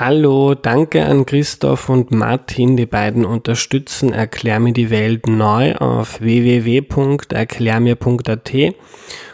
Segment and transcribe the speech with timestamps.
[0.00, 6.22] Hallo, danke an Christoph und Martin, die beiden unterstützen Erklär mir die Welt neu auf
[6.22, 8.50] www.erklärmir.at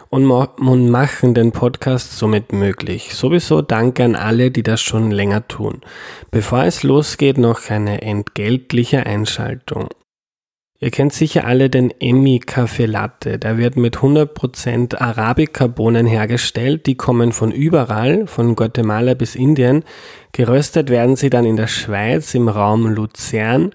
[0.09, 0.25] und
[0.89, 3.13] machen den Podcast somit möglich.
[3.13, 5.79] Sowieso danke an alle, die das schon länger tun.
[6.31, 9.87] Bevor es losgeht, noch eine entgeltliche Einschaltung.
[10.79, 13.39] Ihr kennt sicher alle den Emmy Kaffee Latte.
[13.39, 16.85] Der wird mit 100% Arabica-Bohnen hergestellt.
[16.85, 19.83] Die kommen von überall, von Guatemala bis Indien.
[20.33, 23.71] Geröstet werden sie dann in der Schweiz im Raum Luzern.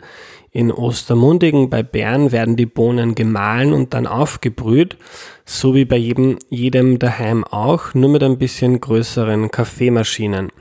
[0.55, 4.99] In Ostermundigen bei Bern werden die Bohnen gemahlen und dann aufgebrüht,
[5.47, 10.53] so wie bei jedem, jedem daheim auch, nur mit ein bisschen größeren Kaffeemaschinen.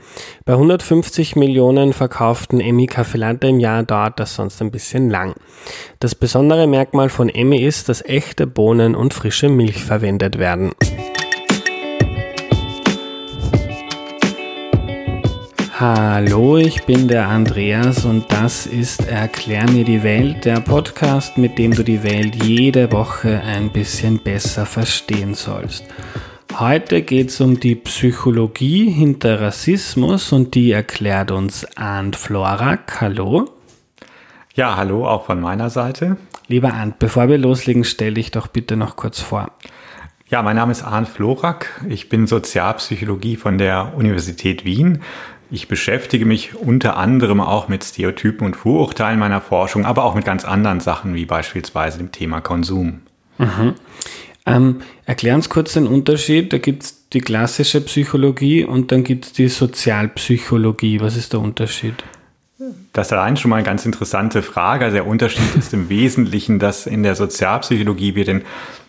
[0.46, 5.34] Bei 150 Millionen verkauften Emmy Kaffeelatte im Jahr dauert das sonst ein bisschen lang.
[6.00, 10.72] Das besondere Merkmal von Emmy ist, dass echte Bohnen und frische Milch verwendet werden.
[15.84, 21.58] Hallo, ich bin der Andreas und das ist Erklär mir die Welt, der Podcast, mit
[21.58, 25.84] dem du die Welt jede Woche ein bisschen besser verstehen sollst.
[26.56, 33.00] Heute geht es um die Psychologie hinter Rassismus und die erklärt uns Arndt Florak.
[33.00, 33.50] Hallo.
[34.54, 36.16] Ja, hallo, auch von meiner Seite.
[36.46, 39.50] Lieber Arndt, bevor wir loslegen, stell dich doch bitte noch kurz vor.
[40.28, 41.82] Ja, mein Name ist Arndt Florak.
[41.90, 45.02] Ich bin Sozialpsychologie von der Universität Wien
[45.52, 50.24] ich beschäftige mich unter anderem auch mit Stereotypen und Vorurteilen meiner Forschung, aber auch mit
[50.24, 53.02] ganz anderen Sachen, wie beispielsweise dem Thema Konsum.
[53.36, 53.74] Mhm.
[54.46, 56.54] Ähm, erklär uns kurz den Unterschied.
[56.54, 61.00] Da gibt es die klassische Psychologie und dann gibt es die Sozialpsychologie.
[61.00, 62.02] Was ist der Unterschied?
[62.94, 64.86] Das ist allein schon mal eine ganz interessante Frage.
[64.86, 68.42] Also der Unterschied ist im Wesentlichen, dass in der Sozialpsychologie wir den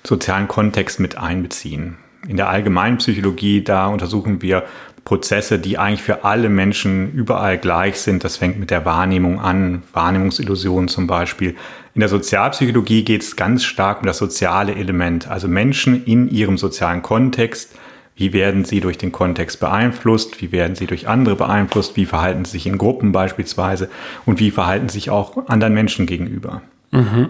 [0.05, 1.97] sozialen Kontext mit einbeziehen.
[2.25, 4.63] In der allgemeinen Psychologie, da untersuchen wir
[5.05, 8.23] Prozesse, die eigentlich für alle Menschen überall gleich sind.
[8.23, 11.55] Das fängt mit der Wahrnehmung an, Wahrnehmungsillusionen zum Beispiel.
[11.93, 16.57] In der Sozialpsychologie geht es ganz stark um das soziale Element, also Menschen in ihrem
[16.57, 17.75] sozialen Kontext.
[18.15, 20.41] Wie werden sie durch den Kontext beeinflusst?
[20.41, 21.97] Wie werden sie durch andere beeinflusst?
[21.97, 23.89] Wie verhalten sie sich in Gruppen beispielsweise?
[24.25, 26.61] Und wie verhalten sie sich auch anderen Menschen gegenüber?
[26.91, 27.29] Mhm.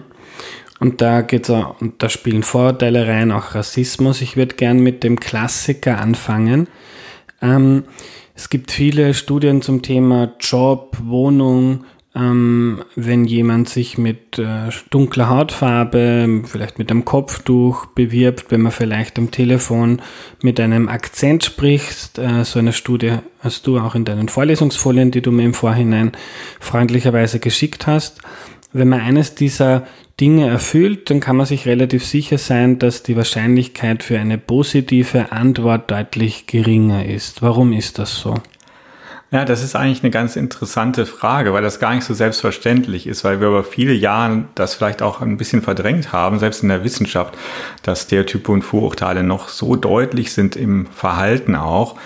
[0.80, 4.20] Und da geht's auch, und da spielen Vorurteile rein, auch Rassismus.
[4.20, 6.68] Ich würde gern mit dem Klassiker anfangen.
[7.44, 7.84] Ähm,
[8.34, 11.84] es gibt viele Studien zum Thema Job, Wohnung,
[12.16, 18.72] ähm, wenn jemand sich mit äh, dunkler Hautfarbe, vielleicht mit einem Kopftuch bewirbt, wenn man
[18.72, 20.00] vielleicht am Telefon
[20.42, 22.18] mit einem Akzent spricht.
[22.18, 26.12] Äh, so eine Studie hast du auch in deinen Vorlesungsfolien, die du mir im Vorhinein
[26.60, 28.20] freundlicherweise geschickt hast.
[28.72, 29.86] Wenn man eines dieser
[30.20, 35.32] Dinge erfüllt, dann kann man sich relativ sicher sein, dass die Wahrscheinlichkeit für eine positive
[35.32, 37.42] Antwort deutlich geringer ist.
[37.42, 38.34] Warum ist das so?
[39.32, 43.24] Ja, das ist eigentlich eine ganz interessante Frage, weil das gar nicht so selbstverständlich ist,
[43.24, 46.84] weil wir über viele Jahre das vielleicht auch ein bisschen verdrängt haben, selbst in der
[46.84, 47.34] Wissenschaft,
[47.82, 51.96] dass Stereotype und Vorurteile noch so deutlich sind im Verhalten auch.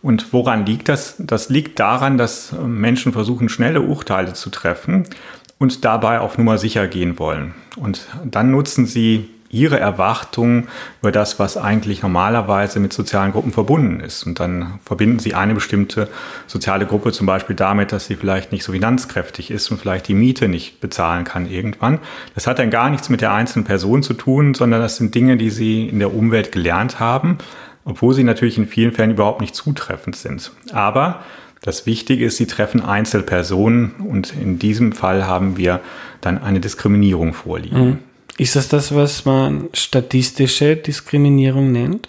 [0.00, 1.16] Und woran liegt das?
[1.18, 5.08] Das liegt daran, dass Menschen versuchen, schnelle Urteile zu treffen
[5.58, 7.54] und dabei auf Nummer sicher gehen wollen.
[7.76, 10.68] Und dann nutzen sie ihre Erwartungen
[11.00, 14.26] über das, was eigentlich normalerweise mit sozialen Gruppen verbunden ist.
[14.26, 16.08] Und dann verbinden sie eine bestimmte
[16.46, 20.14] soziale Gruppe zum Beispiel damit, dass sie vielleicht nicht so finanzkräftig ist und vielleicht die
[20.14, 22.00] Miete nicht bezahlen kann irgendwann.
[22.34, 25.36] Das hat dann gar nichts mit der einzelnen Person zu tun, sondern das sind Dinge,
[25.36, 27.38] die sie in der Umwelt gelernt haben,
[27.84, 30.50] obwohl sie natürlich in vielen Fällen überhaupt nicht zutreffend sind.
[30.72, 31.22] Aber
[31.66, 35.80] das Wichtige ist, sie treffen Einzelpersonen und in diesem Fall haben wir
[36.20, 37.84] dann eine Diskriminierung vorliegen.
[37.84, 37.98] Mhm.
[38.38, 42.08] Ist das das, was man statistische Diskriminierung nennt?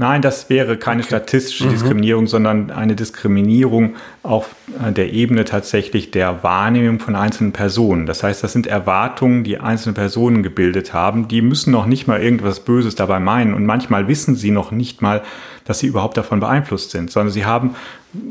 [0.00, 1.08] Nein, das wäre keine okay.
[1.08, 1.70] statistische mhm.
[1.72, 8.06] Diskriminierung, sondern eine Diskriminierung auf äh, der Ebene tatsächlich der Wahrnehmung von einzelnen Personen.
[8.06, 11.28] Das heißt, das sind Erwartungen, die einzelne Personen gebildet haben.
[11.28, 15.02] Die müssen noch nicht mal irgendwas Böses dabei meinen und manchmal wissen sie noch nicht
[15.02, 15.20] mal,
[15.66, 17.74] dass sie überhaupt davon beeinflusst sind, sondern sie haben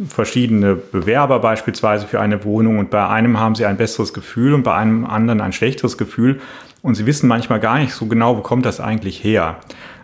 [0.08, 4.64] verschiedene Bewerber beispielsweise für eine Wohnung und bei einem haben sie ein besseres Gefühl und
[4.64, 6.42] bei einem anderen ein schlechteres Gefühl
[6.82, 9.60] und sie wissen manchmal gar nicht so genau, wo kommt das eigentlich her.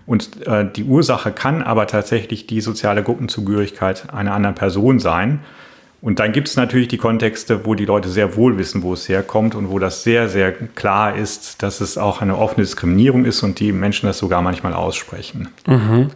[0.06, 5.40] Und äh, die Ursache kann aber tatsächlich die soziale Gruppenzugehörigkeit einer anderen Person sein.
[6.02, 9.10] Und dann gibt es natürlich die Kontexte, wo die Leute sehr wohl wissen, wo es
[9.10, 13.42] herkommt und wo das sehr, sehr klar ist, dass es auch eine offene Diskriminierung ist
[13.42, 15.48] und die Menschen das sogar manchmal aussprechen.
[15.66, 16.12] Mhm.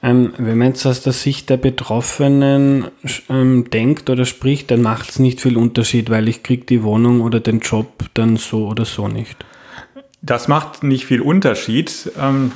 [0.00, 2.86] Ähm, wenn man jetzt aus der Sicht der Betroffenen
[3.28, 7.20] ähm, denkt oder spricht, dann macht es nicht viel Unterschied, weil ich kriege die Wohnung
[7.20, 9.44] oder den Job dann so oder so nicht
[10.28, 12.12] Das macht nicht viel Unterschied.
[12.20, 12.52] Ähm,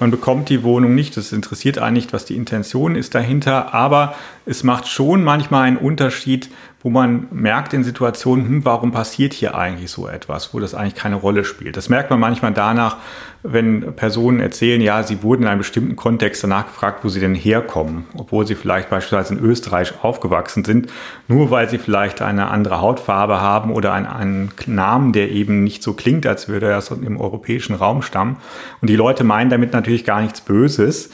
[0.00, 1.16] man bekommt die Wohnung nicht.
[1.16, 3.72] Das interessiert einen nicht, was die Intention ist dahinter.
[3.72, 6.50] Aber es macht schon manchmal einen Unterschied,
[6.82, 10.96] wo man merkt in Situationen, hm, warum passiert hier eigentlich so etwas, wo das eigentlich
[10.96, 11.76] keine Rolle spielt.
[11.76, 12.96] Das merkt man manchmal danach,
[13.44, 17.34] wenn Personen erzählen, ja, sie wurden in einem bestimmten Kontext danach gefragt, wo sie denn
[17.34, 20.92] herkommen, obwohl sie vielleicht beispielsweise in Österreich aufgewachsen sind,
[21.28, 25.82] nur weil sie vielleicht eine andere Hautfarbe haben oder einen, einen Namen, der eben nicht
[25.82, 28.36] so klingt, als würde er im europäischen Raum stammen.
[28.80, 31.10] Und die Leute meinen damit natürlich gar nichts Böses,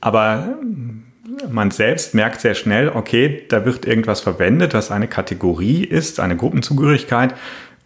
[0.00, 0.56] aber
[1.50, 6.36] man selbst merkt sehr schnell, okay, da wird irgendwas verwendet, was eine Kategorie ist, eine
[6.36, 7.34] Gruppenzugehörigkeit.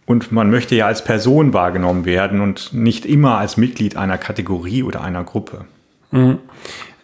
[0.05, 4.83] Und man möchte ja als Person wahrgenommen werden und nicht immer als Mitglied einer Kategorie
[4.83, 5.65] oder einer Gruppe.
[6.11, 6.39] Mhm.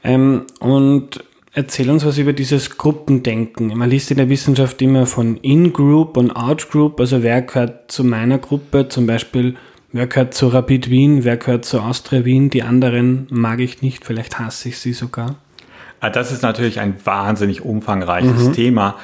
[0.06, 3.78] Ähm, und erzähl uns was über dieses Gruppendenken.
[3.78, 7.00] Man liest in der Wissenschaft immer von In-Group und Out-Group.
[7.00, 8.88] Also wer gehört zu meiner Gruppe?
[8.88, 9.56] Zum Beispiel,
[9.92, 11.26] wer gehört zu Rapid Wien?
[11.26, 12.50] Wer gehört zu Austria Wien?
[12.50, 14.06] Die anderen mag ich nicht.
[14.06, 15.36] Vielleicht hasse ich sie sogar.
[16.04, 18.54] Ah, das ist natürlich ein wahnsinnig umfangreiches mhm.
[18.54, 18.96] Thema.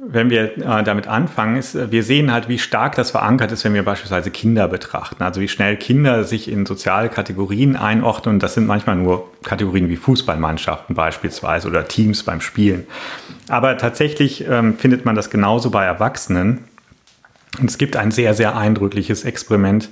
[0.00, 3.64] Wenn wir äh, damit anfangen, ist, äh, wir sehen halt, wie stark das verankert ist,
[3.64, 5.24] wenn wir beispielsweise Kinder betrachten.
[5.24, 8.36] Also wie schnell Kinder sich in soziale Kategorien einordnen.
[8.36, 12.86] Und das sind manchmal nur Kategorien wie Fußballmannschaften beispielsweise oder Teams beim Spielen.
[13.48, 16.60] Aber tatsächlich ähm, findet man das genauso bei Erwachsenen.
[17.58, 19.88] Und es gibt ein sehr, sehr eindrückliches Experiment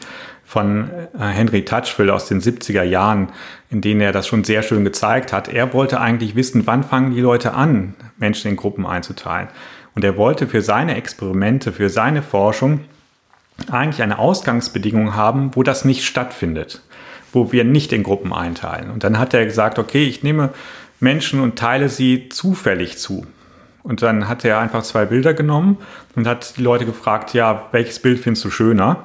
[0.48, 3.28] von äh, Henry Touchville aus den 70er Jahren,
[3.68, 5.48] in denen er das schon sehr schön gezeigt hat.
[5.48, 9.48] Er wollte eigentlich wissen, wann fangen die Leute an, Menschen in Gruppen einzuteilen.
[9.94, 12.80] Und er wollte für seine Experimente, für seine Forschung
[13.70, 16.80] eigentlich eine Ausgangsbedingung haben, wo das nicht stattfindet,
[17.30, 18.90] wo wir nicht in Gruppen einteilen.
[18.90, 20.48] Und dann hat er gesagt, okay, ich nehme
[20.98, 23.26] Menschen und teile sie zufällig zu.
[23.82, 25.76] Und dann hat er einfach zwei Bilder genommen
[26.16, 29.04] und hat die Leute gefragt, ja, welches Bild findest du schöner?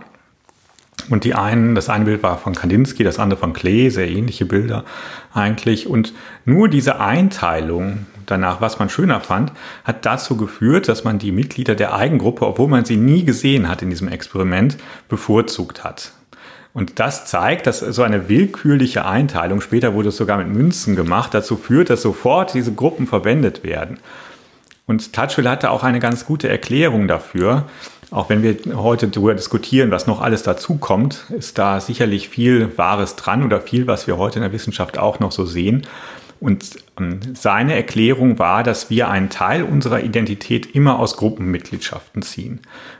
[1.10, 4.46] Und die einen, das eine Bild war von Kandinsky, das andere von Klee, sehr ähnliche
[4.46, 4.86] Bilder
[5.34, 5.88] eigentlich.
[5.88, 6.14] Und
[6.46, 9.52] nur diese Einteilung danach, was man schöner fand,
[9.84, 13.82] hat dazu geführt, dass man die Mitglieder der Eigengruppe, obwohl man sie nie gesehen hat
[13.82, 14.78] in diesem Experiment,
[15.10, 16.14] bevorzugt hat.
[16.74, 21.34] Und das zeigt, dass so eine willkürliche Einteilung, später wurde es sogar mit Münzen gemacht,
[21.34, 24.00] dazu führt, dass sofort diese Gruppen verwendet werden.
[24.86, 27.66] Und Touchville hatte auch eine ganz gute Erklärung dafür.
[28.14, 33.16] Auch wenn wir heute darüber diskutieren, was noch alles dazukommt, ist da sicherlich viel Wahres
[33.16, 35.88] dran oder viel, was wir heute in der Wissenschaft auch noch so sehen.
[36.40, 42.60] Und ähm, seine Erklärung war, dass wir einen Teil unserer Identität immer aus Gruppenmitgliedschaften ziehen.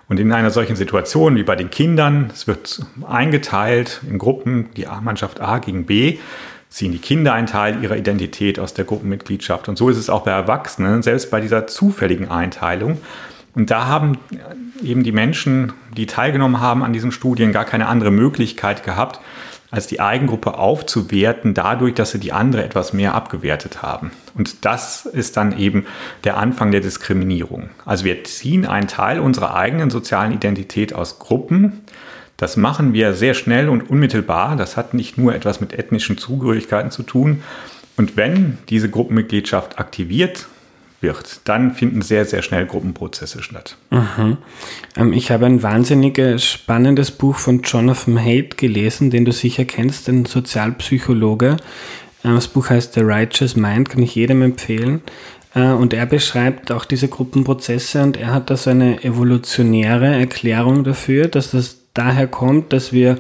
[0.10, 4.88] Und in einer solchen Situation wie bei den Kindern, es wird eingeteilt in Gruppen, die
[5.04, 6.18] Mannschaft A gegen B,
[6.70, 9.70] ziehen die Kinder einen Teil ihrer Identität aus der Gruppenmitgliedschaft.
[9.70, 12.98] Und so ist es auch bei Erwachsenen, selbst bei dieser zufälligen Einteilung.
[13.56, 14.18] Und da haben
[14.84, 19.20] eben die Menschen, die teilgenommen haben an diesen Studien, gar keine andere Möglichkeit gehabt,
[19.74, 24.12] als die Eigengruppe aufzuwerten, dadurch, dass sie die andere etwas mehr abgewertet haben.
[24.36, 25.88] Und das ist dann eben
[26.24, 27.70] der Anfang der Diskriminierung.
[27.84, 31.82] Also wir ziehen einen Teil unserer eigenen sozialen Identität aus Gruppen.
[32.38, 34.56] Das machen wir sehr schnell und unmittelbar.
[34.58, 37.42] Das hat nicht nur etwas mit ethnischen Zugehörigkeiten zu tun.
[37.98, 40.48] Und wenn diese Gruppenmitgliedschaft aktiviert
[41.04, 43.78] wird, dann finden sehr, sehr schnell Gruppenprozesse statt.
[44.98, 50.10] Ähm, ich habe ein wahnsinnig spannendes Buch von Jonathan Haidt gelesen, den du sicher kennst,
[50.10, 51.58] ein Sozialpsychologe.
[52.24, 55.02] Äh, das Buch heißt The Righteous Mind, kann ich jedem empfehlen.
[55.54, 60.84] Äh, und er beschreibt auch diese Gruppenprozesse und er hat da so eine evolutionäre Erklärung
[60.84, 63.20] dafür, dass das daher kommt, dass wir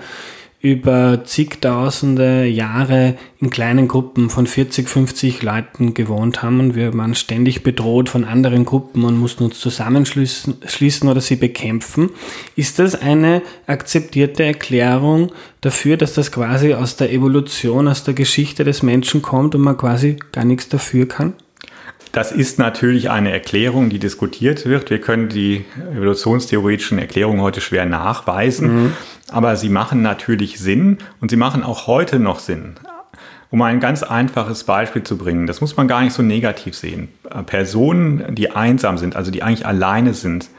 [0.63, 7.15] über zigtausende Jahre in kleinen Gruppen von 40, 50 Leuten gewohnt haben und wir waren
[7.15, 12.11] ständig bedroht von anderen Gruppen und mussten uns zusammenschließen oder sie bekämpfen.
[12.55, 18.63] Ist das eine akzeptierte Erklärung dafür, dass das quasi aus der Evolution, aus der Geschichte
[18.63, 21.33] des Menschen kommt und man quasi gar nichts dafür kann?
[22.13, 24.91] Das ist natürlich eine Erklärung, die diskutiert wird.
[24.91, 25.65] Wir können die
[25.95, 28.93] evolutionstheoretischen Erklärungen heute schwer nachweisen, mhm.
[29.29, 32.75] aber sie machen natürlich Sinn und sie machen auch heute noch Sinn.
[33.49, 37.09] Um ein ganz einfaches Beispiel zu bringen, das muss man gar nicht so negativ sehen.
[37.47, 40.51] Personen, die einsam sind, also die eigentlich alleine sind,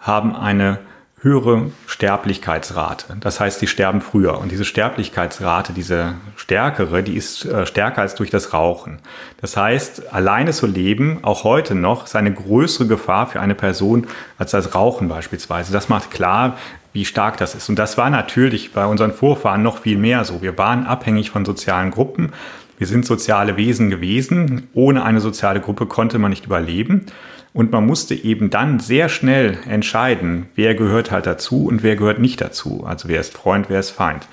[0.00, 0.80] haben eine
[1.20, 3.16] höhere Sterblichkeitsrate.
[3.18, 4.38] Das heißt, die sterben früher.
[4.38, 9.00] Und diese Sterblichkeitsrate, diese stärkere, die ist äh, stärker als durch das Rauchen.
[9.40, 14.06] Das heißt, alleine zu leben, auch heute noch, ist eine größere Gefahr für eine Person
[14.38, 15.72] als das Rauchen beispielsweise.
[15.72, 16.56] Das macht klar,
[16.92, 17.68] wie stark das ist.
[17.68, 20.40] Und das war natürlich bei unseren Vorfahren noch viel mehr so.
[20.40, 22.32] Wir waren abhängig von sozialen Gruppen.
[22.78, 24.68] Wir sind soziale Wesen gewesen.
[24.72, 27.06] Ohne eine soziale Gruppe konnte man nicht überleben.
[27.52, 32.18] Und man musste eben dann sehr schnell entscheiden, wer gehört halt dazu und wer gehört
[32.18, 32.84] nicht dazu.
[32.86, 34.28] Also wer ist Freund, wer ist Feind.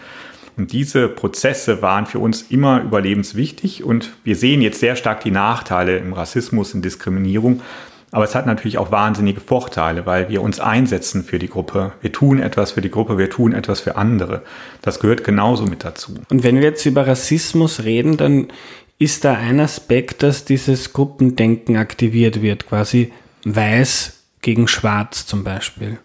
[0.57, 5.31] Und diese Prozesse waren für uns immer überlebenswichtig und wir sehen jetzt sehr stark die
[5.31, 7.61] Nachteile im Rassismus und Diskriminierung.
[8.11, 11.91] Aber es hat natürlich auch wahnsinnige Vorteile, weil wir uns einsetzen für die Gruppe.
[11.99, 14.43] Wir tun etwas für die Gruppe, wir tun etwas für andere.
[14.81, 16.13] Das gehört genauso mit dazu.
[16.29, 18.47] Und wenn wir jetzt über Rassismus reden, dann
[18.97, 23.11] ist da ein Aspekt, dass dieses Gruppendenken aktiviert wird, quasi
[23.43, 25.97] weiß gegen schwarz zum Beispiel.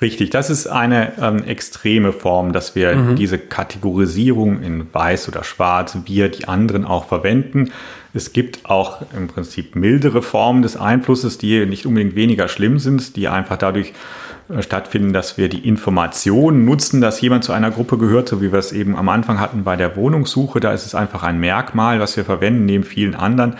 [0.00, 3.16] Richtig, das ist eine ähm, extreme Form, dass wir mhm.
[3.16, 7.72] diese Kategorisierung in weiß oder schwarz, wir, die anderen auch verwenden.
[8.14, 13.16] Es gibt auch im Prinzip mildere Formen des Einflusses, die nicht unbedingt weniger schlimm sind,
[13.16, 13.92] die einfach dadurch
[14.60, 18.58] stattfinden, dass wir die Information nutzen, dass jemand zu einer Gruppe gehört, so wie wir
[18.58, 20.60] es eben am Anfang hatten bei der Wohnungssuche.
[20.60, 23.56] Da ist es einfach ein Merkmal, was wir verwenden neben vielen anderen.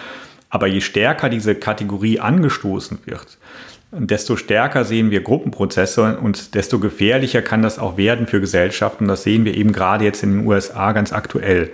[0.50, 3.38] Aber je stärker diese Kategorie angestoßen wird,
[3.90, 9.09] desto stärker sehen wir Gruppenprozesse und desto gefährlicher kann das auch werden für Gesellschaften.
[9.09, 11.71] Das sehen wir eben gerade jetzt in den USA ganz aktuell,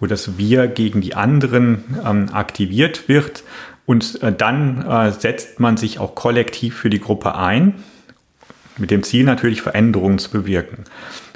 [0.00, 3.44] wo das Wir gegen die anderen ähm, aktiviert wird
[3.84, 7.74] und äh, dann äh, setzt man sich auch kollektiv für die Gruppe ein,
[8.78, 10.84] mit dem Ziel natürlich Veränderungen zu bewirken.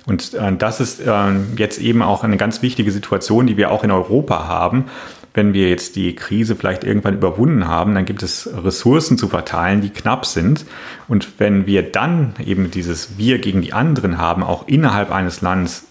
[0.06, 3.84] Und äh, das ist äh, jetzt eben auch eine ganz wichtige Situation, die wir auch
[3.84, 4.86] in Europa haben
[5.34, 9.80] wenn wir jetzt die Krise vielleicht irgendwann überwunden haben, dann gibt es Ressourcen zu verteilen,
[9.80, 10.64] die knapp sind.
[11.08, 15.86] Und wenn wir dann eben dieses Wir gegen die anderen haben, auch innerhalb eines Landes,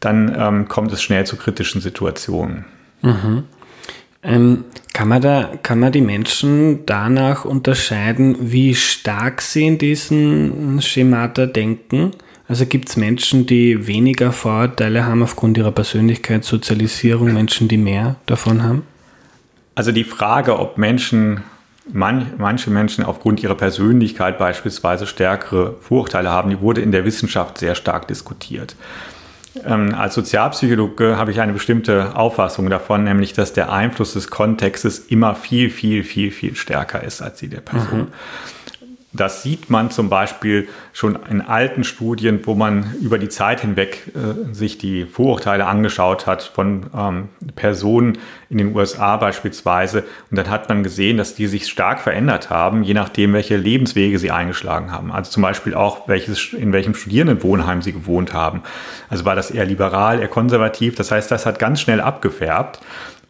[0.00, 2.66] dann ähm, kommt es schnell zu kritischen Situationen.
[3.00, 3.44] Mhm.
[4.24, 4.64] Ähm,
[4.94, 11.46] kann, man da, kann man die Menschen danach unterscheiden, wie stark sie in diesen Schemata
[11.46, 12.12] denken?
[12.48, 18.16] Also gibt es Menschen, die weniger Vorurteile haben aufgrund ihrer Persönlichkeit, Sozialisierung, Menschen, die mehr
[18.26, 18.82] davon haben?
[19.74, 21.42] Also die Frage, ob Menschen,
[21.92, 27.58] man, manche Menschen aufgrund ihrer Persönlichkeit beispielsweise stärkere Vorurteile haben, die wurde in der Wissenschaft
[27.58, 28.76] sehr stark diskutiert.
[29.64, 34.98] Ähm, als Sozialpsychologe habe ich eine bestimmte Auffassung davon, nämlich dass der Einfluss des Kontextes
[34.98, 38.00] immer viel, viel, viel, viel stärker ist als die der Person.
[38.00, 38.06] Mhm.
[39.16, 44.12] Das sieht man zum Beispiel schon in alten Studien, wo man über die Zeit hinweg
[44.14, 48.18] äh, sich die Vorurteile angeschaut hat von ähm, Personen
[48.50, 50.02] in den USA beispielsweise.
[50.30, 54.18] Und dann hat man gesehen, dass die sich stark verändert haben, je nachdem, welche Lebenswege
[54.18, 55.12] sie eingeschlagen haben.
[55.12, 58.62] Also zum Beispiel auch, welches, in welchem Studierendenwohnheim sie gewohnt haben.
[59.08, 60.96] Also war das eher liberal, eher konservativ.
[60.96, 62.80] Das heißt, das hat ganz schnell abgefärbt.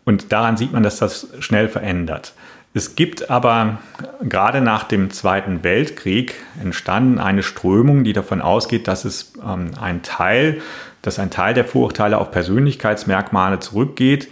[0.07, 2.33] Und daran sieht man, dass das schnell verändert.
[2.77, 3.79] Es gibt aber
[4.21, 10.03] gerade nach dem Zweiten Weltkrieg entstanden eine Strömung, die davon ausgeht, dass es ähm, ein
[10.03, 10.61] Teil,
[11.01, 14.29] dass ein Teil der Vorurteile auf Persönlichkeitsmerkmale zurückgeht.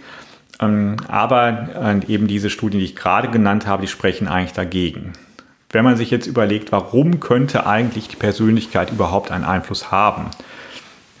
[0.59, 5.13] Ähm, aber äh, eben diese Studien, die ich gerade genannt habe, die sprechen eigentlich dagegen.
[5.69, 10.25] Wenn man sich jetzt überlegt, warum könnte eigentlich die Persönlichkeit überhaupt einen Einfluss haben?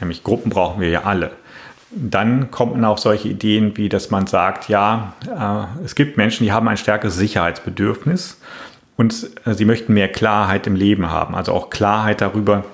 [0.01, 1.31] Nämlich Gruppen brauchen wir ja alle
[1.95, 6.43] dann kommt man auf solche Ideen wie, dass man sagt, ja, äh, es gibt Menschen,
[6.43, 8.39] die haben ein stärkeres Sicherheitsbedürfnis
[8.97, 12.65] und äh, sie möchten mehr Klarheit im Leben haben, also auch Klarheit darüber,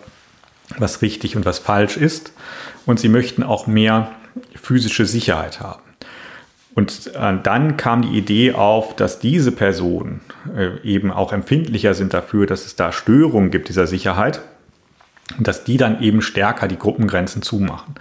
[0.77, 2.33] was richtig und was falsch ist.
[2.85, 4.11] Und sie möchten auch mehr
[4.55, 5.81] physische Sicherheit haben.
[6.75, 10.21] Und äh, dann kam die Idee auf, dass diese Personen
[10.83, 14.41] eben auch empfindlicher sind dafür, dass es da Störungen gibt dieser Sicherheit
[15.37, 17.95] und dass die dann eben stärker die Gruppengrenzen zumachen.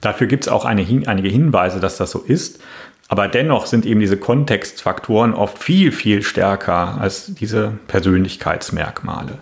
[0.00, 2.60] Dafür gibt es auch eine, einige Hinweise, dass das so ist.
[3.08, 9.38] Aber dennoch sind eben diese Kontextfaktoren oft viel, viel stärker als diese Persönlichkeitsmerkmale.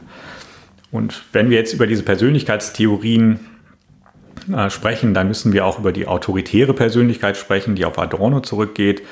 [0.90, 3.40] Und wenn wir jetzt über diese Persönlichkeitstheorien
[4.50, 9.02] äh, sprechen, dann müssen wir auch über die autoritäre Persönlichkeit sprechen, die auf Adorno zurückgeht.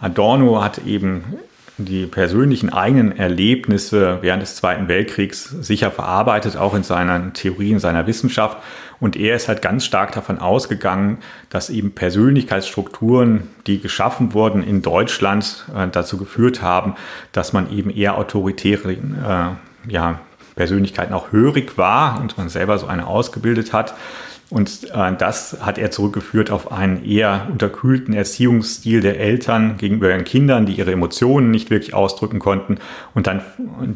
[0.00, 1.24] Adorno hat eben
[1.76, 8.06] die persönlichen eigenen Erlebnisse während des Zweiten Weltkriegs sicher verarbeitet, auch in seinen Theorien seiner
[8.06, 8.58] Wissenschaft.
[9.00, 11.18] Und er ist halt ganz stark davon ausgegangen,
[11.50, 16.94] dass eben Persönlichkeitsstrukturen, die geschaffen wurden in Deutschland, äh, dazu geführt haben,
[17.32, 20.20] dass man eben eher autoritäre äh, ja,
[20.56, 23.94] Persönlichkeiten auch hörig war und man selber so eine ausgebildet hat.
[24.50, 30.24] Und äh, das hat er zurückgeführt auf einen eher unterkühlten Erziehungsstil der Eltern gegenüber ihren
[30.24, 32.78] Kindern, die ihre Emotionen nicht wirklich ausdrücken konnten
[33.14, 33.42] und dann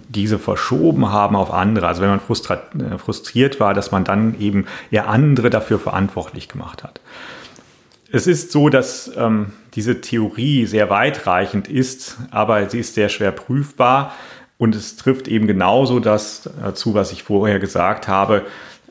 [0.09, 1.87] diese verschoben haben auf andere.
[1.87, 6.85] Also wenn man äh, frustriert war, dass man dann eben eher andere dafür verantwortlich gemacht
[6.85, 7.01] hat.
[8.11, 13.33] Es ist so, dass ähm, diese Theorie sehr weitreichend ist, aber sie ist sehr schwer
[13.33, 14.13] prüfbar
[14.59, 18.45] und es trifft eben genauso das äh, zu, was ich vorher gesagt habe,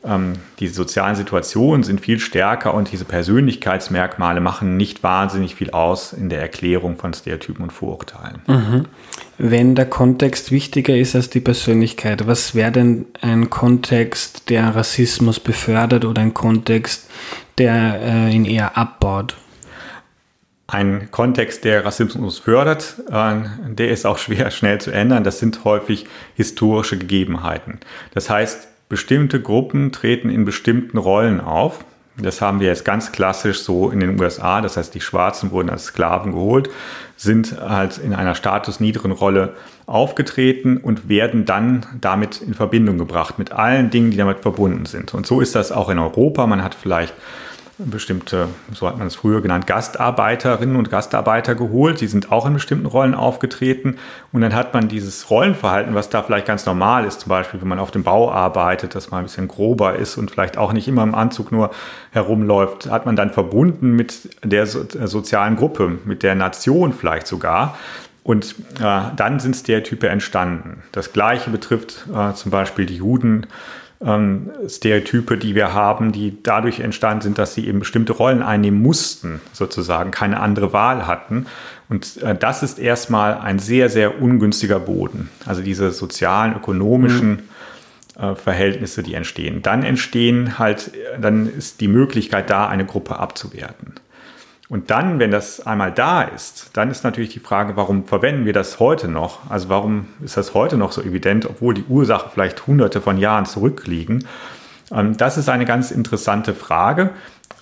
[0.04, 6.30] die sozialen Situationen sind viel stärker und diese Persönlichkeitsmerkmale machen nicht wahnsinnig viel aus in
[6.30, 8.42] der Erklärung von Stereotypen und Vorurteilen.
[8.48, 8.86] Mhm.
[9.38, 15.40] Wenn der Kontext wichtiger ist als die Persönlichkeit, was wäre denn ein Kontext, der Rassismus
[15.40, 17.08] befördert oder ein Kontext,
[17.60, 19.36] der äh, ihn eher abbaut?
[20.66, 23.36] Ein Kontext, der Rassismus fördert, äh,
[23.68, 25.24] der ist auch schwer schnell zu ändern.
[25.24, 27.80] Das sind häufig historische Gegebenheiten.
[28.16, 31.86] Das heißt, bestimmte Gruppen treten in bestimmten Rollen auf.
[32.18, 34.60] Das haben wir jetzt ganz klassisch so in den USA.
[34.60, 36.70] Das heißt, die Schwarzen wurden als Sklaven geholt,
[37.16, 39.54] sind halt in einer statusniederen Rolle
[39.86, 45.14] aufgetreten und werden dann damit in Verbindung gebracht mit allen Dingen, die damit verbunden sind.
[45.14, 46.46] Und so ist das auch in Europa.
[46.46, 47.14] Man hat vielleicht
[47.86, 52.02] bestimmte, so hat man es früher genannt, Gastarbeiterinnen und Gastarbeiter geholt.
[52.02, 53.98] Die sind auch in bestimmten Rollen aufgetreten.
[54.32, 57.68] Und dann hat man dieses Rollenverhalten, was da vielleicht ganz normal ist, zum Beispiel, wenn
[57.68, 60.88] man auf dem Bau arbeitet, dass man ein bisschen grober ist und vielleicht auch nicht
[60.88, 61.72] immer im Anzug nur
[62.12, 67.78] herumläuft, hat man dann verbunden mit der so sozialen Gruppe, mit der Nation vielleicht sogar.
[68.24, 70.84] Und äh, dann sind Stereotype entstanden.
[70.92, 73.48] Das Gleiche betrifft äh, zum Beispiel die Juden
[74.04, 78.82] ähm, Stereotype, die wir haben, die dadurch entstanden sind, dass sie eben bestimmte Rollen einnehmen
[78.82, 81.46] mussten, sozusagen keine andere Wahl hatten.
[81.90, 85.30] Und äh, das ist erstmal ein sehr, sehr ungünstiger Boden.
[85.46, 87.44] Also diese sozialen, ökonomischen
[88.18, 88.24] mhm.
[88.24, 89.62] äh, Verhältnisse, die entstehen.
[89.62, 93.94] Dann entstehen halt, dann ist die Möglichkeit da, eine Gruppe abzuwerten.
[94.72, 98.54] Und dann, wenn das einmal da ist, dann ist natürlich die Frage, warum verwenden wir
[98.54, 99.40] das heute noch?
[99.50, 103.46] Also warum ist das heute noch so evident, obwohl die Ursachen vielleicht hunderte von Jahren
[103.46, 104.26] zurückliegen?
[104.90, 107.10] Ähm, das ist eine ganz interessante Frage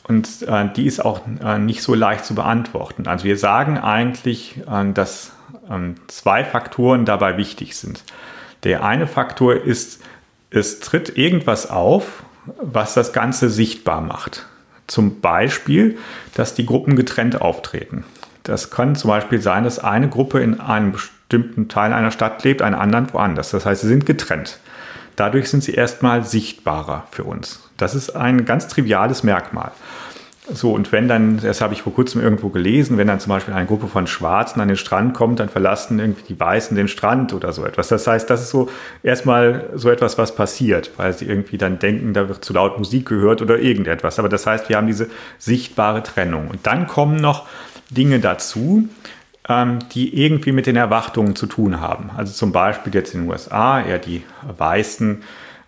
[0.07, 3.07] und äh, die ist auch äh, nicht so leicht zu beantworten.
[3.07, 5.31] Also wir sagen eigentlich, äh, dass
[5.67, 8.03] ähm, zwei Faktoren dabei wichtig sind.
[8.61, 9.99] Der eine Faktor ist,
[10.51, 12.21] es tritt irgendwas auf,
[12.61, 14.45] was das Ganze sichtbar macht.
[14.89, 15.97] Zum Beispiel,
[16.33, 18.03] dass die Gruppen getrennt auftreten.
[18.43, 22.63] Das kann zum Beispiel sein, dass eine Gruppe in einem bestimmten Teil einer Stadt lebt,
[22.63, 23.51] eine andere woanders.
[23.51, 24.59] Das heißt, sie sind getrennt.
[25.15, 27.69] Dadurch sind sie erstmal sichtbarer für uns.
[27.77, 29.71] Das ist ein ganz triviales Merkmal.
[30.51, 33.53] So, und wenn dann, das habe ich vor kurzem irgendwo gelesen, wenn dann zum Beispiel
[33.53, 37.33] eine Gruppe von Schwarzen an den Strand kommt, dann verlassen irgendwie die Weißen den Strand
[37.33, 37.89] oder so etwas.
[37.89, 38.69] Das heißt, das ist so
[39.03, 43.07] erstmal so etwas, was passiert, weil sie irgendwie dann denken, da wird zu laut Musik
[43.07, 44.17] gehört oder irgendetwas.
[44.17, 46.47] Aber das heißt, wir haben diese sichtbare Trennung.
[46.47, 47.45] Und dann kommen noch
[47.91, 48.87] Dinge dazu,
[49.47, 52.09] ähm, die irgendwie mit den Erwartungen zu tun haben.
[52.15, 54.23] Also zum Beispiel jetzt in den USA eher die
[54.57, 55.21] Weißen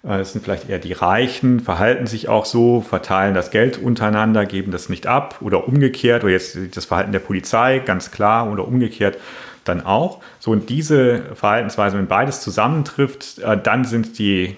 [0.03, 4.71] es sind vielleicht eher die Reichen, verhalten sich auch so, verteilen das Geld untereinander, geben
[4.71, 9.17] das nicht ab oder umgekehrt, oder jetzt das Verhalten der Polizei, ganz klar, oder umgekehrt
[9.63, 10.21] dann auch.
[10.39, 14.57] So, und diese Verhaltensweise, wenn beides zusammentrifft, äh, dann sind die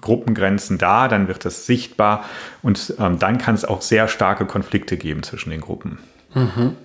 [0.00, 2.24] Gruppengrenzen da, dann wird das sichtbar
[2.62, 5.98] und ähm, dann kann es auch sehr starke Konflikte geben zwischen den Gruppen.
[6.34, 6.76] Mhm.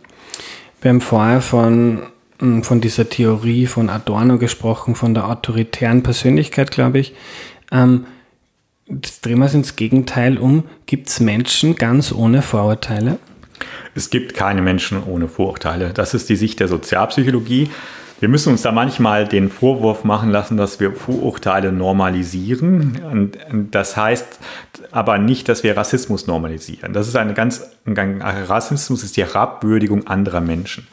[0.82, 2.04] Wir haben vorher von,
[2.40, 7.16] hm, von dieser Theorie von Adorno gesprochen, von der autoritären Persönlichkeit, glaube ich.
[7.74, 8.06] Ähm,
[8.88, 10.64] das drehen wir es ins Gegenteil um.
[10.86, 13.18] Gibt es Menschen ganz ohne Vorurteile?
[13.96, 15.92] Es gibt keine Menschen ohne Vorurteile.
[15.94, 17.70] Das ist die Sicht der Sozialpsychologie.
[18.20, 23.02] Wir müssen uns da manchmal den Vorwurf machen lassen, dass wir Vorurteile normalisieren.
[23.12, 23.38] Und
[23.72, 24.40] das heißt
[24.92, 26.94] aber nicht, dass wir Rassismus normalisieren.
[26.94, 30.88] Das ist eine ganz, Rassismus ist die Herabwürdigung anderer Menschen.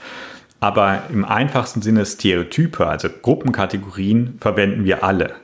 [0.59, 5.35] Aber im einfachsten Sinne Stereotype, also Gruppenkategorien, verwenden wir alle.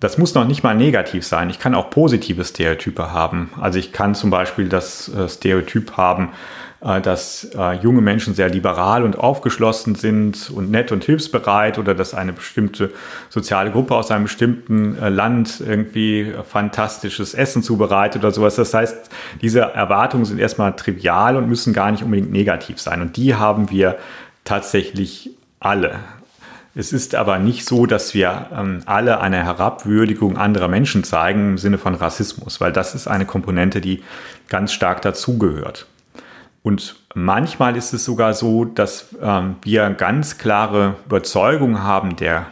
[0.00, 1.50] Das muss noch nicht mal negativ sein.
[1.50, 3.50] Ich kann auch positive Stereotype haben.
[3.60, 6.28] Also ich kann zum Beispiel das äh, Stereotyp haben,
[6.80, 11.96] äh, dass äh, junge Menschen sehr liberal und aufgeschlossen sind und nett und hilfsbereit oder
[11.96, 12.92] dass eine bestimmte
[13.28, 18.54] soziale Gruppe aus einem bestimmten Land irgendwie fantastisches Essen zubereitet oder sowas.
[18.54, 19.10] Das heißt,
[19.42, 23.02] diese Erwartungen sind erstmal trivial und müssen gar nicht unbedingt negativ sein.
[23.02, 23.98] Und die haben wir
[24.44, 25.98] tatsächlich alle.
[26.78, 31.58] Es ist aber nicht so, dass wir ähm, alle eine Herabwürdigung anderer Menschen zeigen im
[31.58, 34.04] Sinne von Rassismus, weil das ist eine Komponente, die
[34.48, 35.88] ganz stark dazugehört.
[36.62, 42.46] Und manchmal ist es sogar so, dass ähm, wir ganz klare Überzeugungen haben der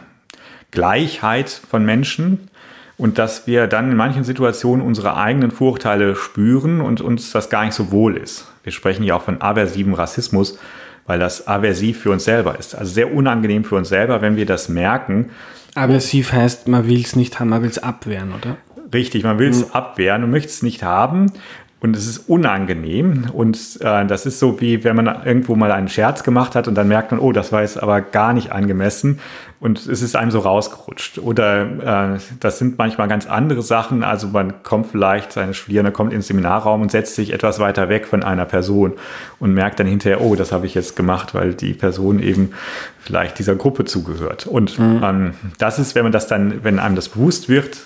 [0.71, 2.49] Gleichheit von Menschen
[2.97, 7.63] und dass wir dann in manchen Situationen unsere eigenen Vorurteile spüren und uns das gar
[7.63, 8.51] nicht so wohl ist.
[8.63, 10.59] Wir sprechen ja auch von aversivem Rassismus
[11.07, 12.75] weil das aversiv für uns selber ist.
[12.75, 15.31] Also sehr unangenehm für uns selber, wenn wir das merken.
[15.73, 18.57] Aversiv heißt, man will es nicht haben, man will es abwehren, oder?
[18.93, 19.71] Richtig, man will es mhm.
[19.71, 21.31] abwehren und möchte es nicht haben.
[21.79, 23.25] Und es ist unangenehm.
[23.31, 26.73] Und äh, das ist so wie, wenn man irgendwo mal einen Scherz gemacht hat und
[26.75, 29.19] dann merkt man, oh, das war jetzt aber gar nicht angemessen.
[29.59, 31.19] und es ist einem so rausgerutscht.
[31.19, 34.03] Oder äh, das sind manchmal ganz andere Sachen.
[34.03, 38.07] Also man kommt vielleicht, seine Studierende kommt ins Seminarraum und setzt sich etwas weiter weg
[38.07, 38.93] von einer Person
[39.39, 42.53] und merkt dann hinterher, oh, das habe ich jetzt gemacht, weil die Person eben
[42.99, 44.47] vielleicht dieser Gruppe zugehört.
[44.47, 45.01] Und mhm.
[45.03, 47.79] ähm, das ist, wenn man das dann, wenn einem das bewusst wird,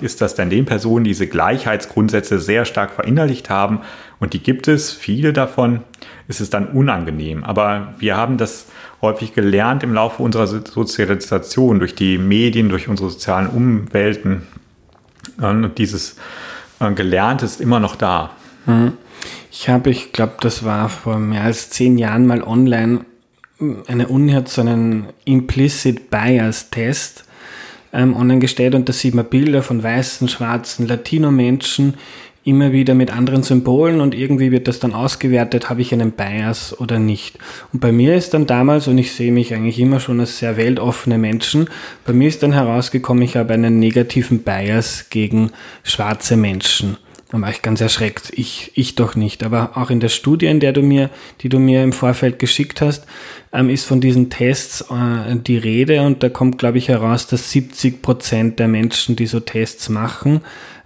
[0.00, 3.80] ist das dann den Personen, die diese Gleichheitsgrundsätze sehr stark verinnerlicht haben.
[4.20, 5.80] Und die gibt es, viele davon,
[6.28, 7.44] ist es dann unangenehm.
[7.44, 8.66] Aber wir haben das
[9.00, 14.42] häufig gelernt im Laufe unserer Sozialisation durch die Medien, durch unsere sozialen Umwelten.
[15.38, 16.16] Und dieses
[16.80, 18.30] äh, Gelernte ist immer noch da.
[18.66, 18.92] Mhm.
[19.50, 23.04] Ich habe, ich glaube, das war vor mehr als zehn Jahren mal online.
[23.86, 27.23] Eine Uni hat so einen Implicit Bias Test
[27.94, 31.94] ähm, online gestellt und da sieht man Bilder von weißen, schwarzen, Latino-Menschen
[32.44, 36.78] immer wieder mit anderen Symbolen und irgendwie wird das dann ausgewertet, habe ich einen Bias
[36.78, 37.38] oder nicht.
[37.72, 40.58] Und bei mir ist dann damals, und ich sehe mich eigentlich immer schon als sehr
[40.58, 41.70] weltoffene Menschen,
[42.04, 45.52] bei mir ist dann herausgekommen, ich habe einen negativen Bias gegen
[45.82, 46.98] schwarze Menschen.
[47.30, 48.30] Da war ich ganz erschreckt.
[48.36, 49.42] Ich, ich doch nicht.
[49.42, 52.80] Aber auch in der Studie, in der du mir, die du mir im Vorfeld geschickt
[52.80, 53.06] hast,
[53.54, 57.52] ähm, ist von diesen Tests äh, die Rede und da kommt, glaube ich, heraus, dass
[57.52, 60.40] 70 Prozent der Menschen, die so Tests machen,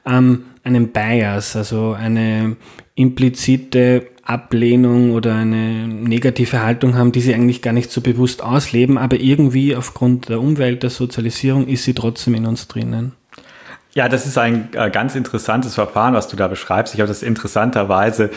[0.06, 2.56] ähm, einen Bias, also eine
[2.94, 8.98] implizite Ablehnung oder eine negative Haltung haben, die sie eigentlich gar nicht so bewusst ausleben,
[8.98, 13.12] aber irgendwie aufgrund der Umwelt, der Sozialisierung ist sie trotzdem in uns drinnen.
[13.94, 16.94] Ja, das ist ein äh, ganz interessantes Verfahren, was du da beschreibst.
[16.94, 18.30] Ich habe das interessanterweise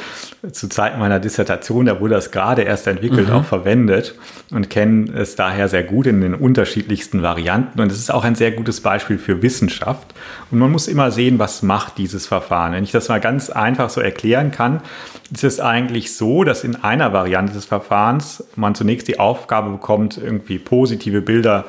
[0.49, 3.35] zu Zeiten meiner Dissertation, da wurde das gerade erst entwickelt, mhm.
[3.35, 4.15] auch verwendet
[4.51, 7.81] und kenne es daher sehr gut in den unterschiedlichsten Varianten.
[7.81, 10.13] Und es ist auch ein sehr gutes Beispiel für Wissenschaft.
[10.51, 12.71] Und man muss immer sehen, was macht dieses Verfahren.
[12.71, 14.79] Wenn ich das mal ganz einfach so erklären kann,
[15.31, 20.17] ist es eigentlich so, dass in einer Variante des Verfahrens man zunächst die Aufgabe bekommt,
[20.17, 21.65] irgendwie positive Bilder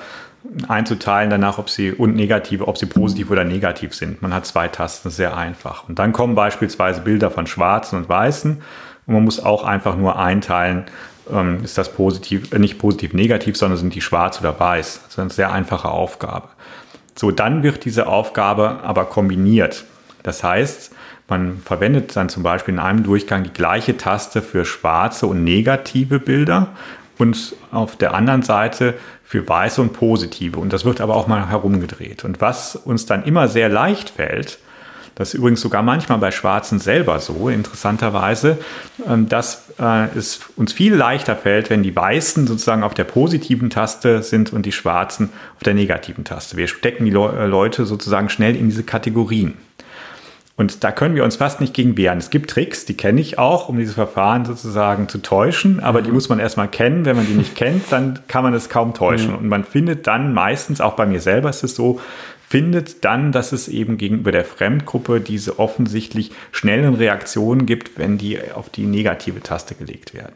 [0.69, 4.23] einzuteilen danach, ob sie und negative, ob sie positiv oder negativ sind.
[4.23, 5.89] Man hat zwei Tasten, sehr einfach.
[5.89, 8.63] Und dann kommen beispielsweise Bilder von Schwarzen und Weißen
[9.07, 10.85] und man muss auch einfach nur einteilen,
[11.31, 15.01] ähm, ist das positiv, äh, nicht positiv, negativ, sondern sind die schwarz oder weiß.
[15.03, 16.49] Das ist eine sehr einfache Aufgabe.
[17.15, 19.85] So, dann wird diese Aufgabe aber kombiniert.
[20.23, 20.93] Das heißt,
[21.29, 26.19] man verwendet dann zum Beispiel in einem Durchgang die gleiche Taste für schwarze und negative
[26.19, 26.69] Bilder
[27.19, 28.95] und auf der anderen Seite
[29.25, 30.59] für weiße und positive.
[30.59, 32.25] Und das wird aber auch mal herumgedreht.
[32.25, 34.59] Und was uns dann immer sehr leicht fällt,
[35.15, 38.59] das ist übrigens sogar manchmal bei Schwarzen selber so, interessanterweise,
[39.07, 43.69] ähm, dass äh, es uns viel leichter fällt, wenn die Weißen sozusagen auf der positiven
[43.69, 46.57] Taste sind und die Schwarzen auf der negativen Taste.
[46.57, 49.55] Wir stecken die äh, Leute sozusagen schnell in diese Kategorien.
[50.57, 52.19] Und da können wir uns fast nicht gegen wehren.
[52.19, 56.05] Es gibt Tricks, die kenne ich auch, um dieses Verfahren sozusagen zu täuschen, aber mhm.
[56.05, 57.05] die muss man erstmal kennen.
[57.05, 59.31] Wenn man die nicht kennt, dann kann man es kaum täuschen.
[59.31, 59.39] Mhm.
[59.39, 62.01] Und man findet dann meistens, auch bei mir selber ist es so,
[62.49, 68.39] findet dann, dass es eben gegenüber der Fremdgruppe diese offensichtlich schnellen Reaktionen gibt, wenn die
[68.55, 70.35] auf die negative Taste gelegt werden.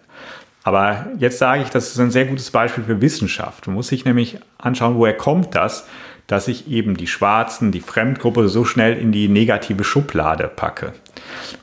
[0.65, 3.67] Aber jetzt sage ich, das ist ein sehr gutes Beispiel für Wissenschaft.
[3.67, 5.87] Man muss sich nämlich anschauen, woher kommt das?
[6.27, 10.93] Dass ich eben die Schwarzen, die Fremdgruppe so schnell in die negative Schublade packe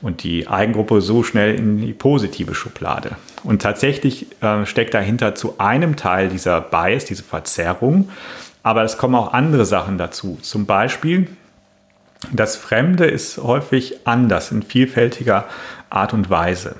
[0.00, 3.16] und die Eigengruppe so schnell in die positive Schublade.
[3.42, 8.08] Und tatsächlich äh, steckt dahinter zu einem Teil dieser Bias, diese Verzerrung,
[8.62, 10.38] aber es kommen auch andere Sachen dazu.
[10.40, 11.28] Zum Beispiel,
[12.32, 15.44] das Fremde ist häufig anders in vielfältiger
[15.90, 16.76] Art und Weise.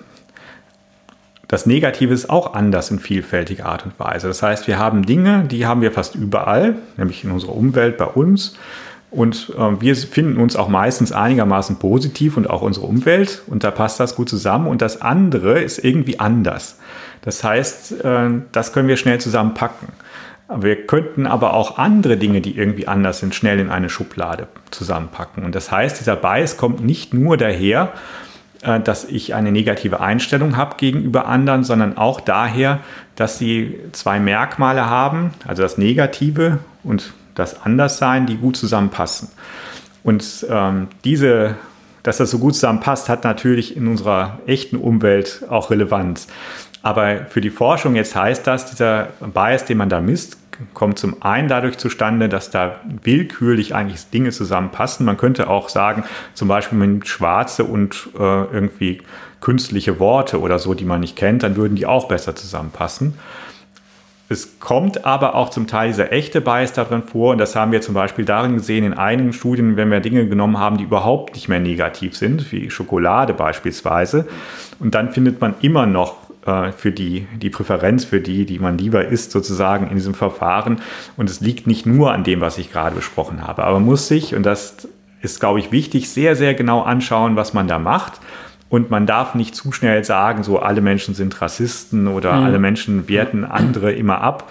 [1.49, 4.29] Das Negative ist auch anders in vielfältiger Art und Weise.
[4.29, 8.07] Das heißt, wir haben Dinge, die haben wir fast überall, nämlich in unserer Umwelt, bei
[8.07, 8.57] uns.
[9.11, 13.43] Und äh, wir finden uns auch meistens einigermaßen positiv und auch unsere Umwelt.
[13.47, 14.67] Und da passt das gut zusammen.
[14.67, 16.79] Und das andere ist irgendwie anders.
[17.23, 19.89] Das heißt, äh, das können wir schnell zusammenpacken.
[20.57, 25.45] Wir könnten aber auch andere Dinge, die irgendwie anders sind, schnell in eine Schublade zusammenpacken.
[25.45, 27.93] Und das heißt, dieser Bias kommt nicht nur daher,
[28.65, 32.81] dass ich eine negative Einstellung habe gegenüber anderen, sondern auch daher,
[33.17, 39.29] dass sie zwei Merkmale haben, also das Negative und das Anderssein, die gut zusammenpassen.
[40.03, 41.57] Und ähm, diese,
[42.03, 46.27] dass das so gut zusammenpasst, hat natürlich in unserer echten Umwelt auch Relevanz.
[46.83, 50.37] Aber für die Forschung jetzt heißt das, dieser Bias, den man da misst,
[50.73, 55.07] kommt zum einen dadurch zustande, dass da willkürlich eigentlich Dinge zusammenpassen.
[55.07, 59.03] Man könnte auch sagen, zum Beispiel mit schwarze und äh, irgendwie
[59.41, 63.15] künstliche Worte oder so, die man nicht kennt, dann würden die auch besser zusammenpassen.
[64.31, 67.83] Es kommt aber auch zum Teil dieser echte Bias darin vor und das haben wir
[67.83, 71.49] zum Beispiel darin gesehen in einigen Studien, wenn wir Dinge genommen haben, die überhaupt nicht
[71.49, 74.27] mehr negativ sind, wie Schokolade beispielsweise.
[74.81, 78.79] Und dann findet man immer noch äh, für die, die Präferenz für die, die man
[78.79, 80.81] lieber isst, sozusagen in diesem Verfahren.
[81.17, 83.65] Und es liegt nicht nur an dem, was ich gerade besprochen habe.
[83.65, 84.89] Aber man muss sich, und das
[85.23, 88.21] ist, glaube ich, wichtig, sehr, sehr genau anschauen, was man da macht.
[88.69, 92.45] Und man darf nicht zu schnell sagen, so alle Menschen sind Rassisten oder mhm.
[92.45, 94.51] alle Menschen werten andere immer ab.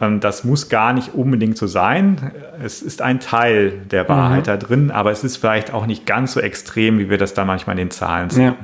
[0.00, 2.32] Ähm, das muss gar nicht unbedingt so sein.
[2.64, 4.46] Es ist ein Teil der Wahrheit mhm.
[4.46, 7.44] da drin, aber es ist vielleicht auch nicht ganz so extrem, wie wir das da
[7.44, 8.44] manchmal in den Zahlen sehen.
[8.44, 8.56] Ja.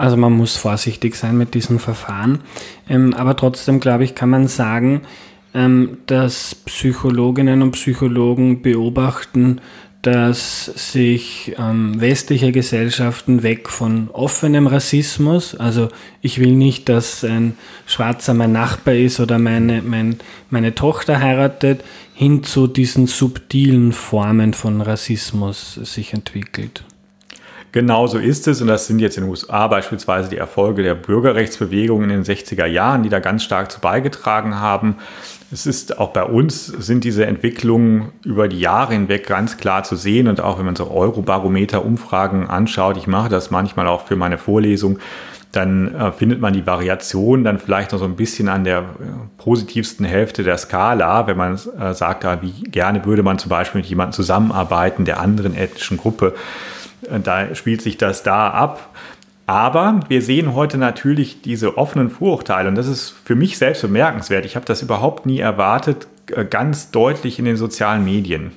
[0.00, 2.38] Also man muss vorsichtig sein mit diesen Verfahren.
[2.88, 5.02] Ähm, aber trotzdem, glaube ich, kann man sagen,
[5.52, 9.60] ähm, dass Psychologinnen und Psychologen beobachten,
[10.00, 15.88] dass sich ähm, westliche Gesellschaften weg von offenem Rassismus, also
[16.22, 20.16] ich will nicht, dass ein Schwarzer mein Nachbar ist oder meine, mein,
[20.48, 21.84] meine Tochter heiratet,
[22.14, 26.84] hin zu diesen subtilen Formen von Rassismus sich entwickelt.
[27.72, 30.96] Genau so ist es und das sind jetzt in den USA beispielsweise die Erfolge der
[30.96, 34.96] Bürgerrechtsbewegung in den 60er Jahren, die da ganz stark zu beigetragen haben.
[35.52, 39.94] Es ist auch bei uns sind diese Entwicklungen über die Jahre hinweg ganz klar zu
[39.94, 44.38] sehen und auch wenn man so Eurobarometer-Umfragen anschaut, ich mache das manchmal auch für meine
[44.38, 44.98] Vorlesung,
[45.52, 48.82] dann äh, findet man die Variation dann vielleicht noch so ein bisschen an der äh,
[49.38, 53.80] positivsten Hälfte der Skala, wenn man äh, sagt, ah, wie gerne würde man zum Beispiel
[53.80, 56.34] mit jemandem zusammenarbeiten der anderen ethnischen Gruppe.
[57.24, 58.90] Da spielt sich das da ab.
[59.50, 64.44] Aber wir sehen heute natürlich diese offenen Vorurteile und das ist für mich selbst bemerkenswert.
[64.44, 68.52] Ich habe das überhaupt nie erwartet, äh, ganz deutlich in den sozialen Medien.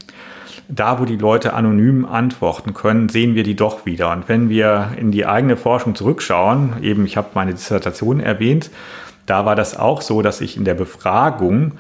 [0.68, 4.12] Da, wo die Leute anonym antworten können, sehen wir die doch wieder.
[4.12, 8.70] Und wenn wir in die eigene Forschung zurückschauen, eben ich habe meine Dissertation erwähnt,
[9.26, 11.74] da war das auch so, dass ich in der Befragung,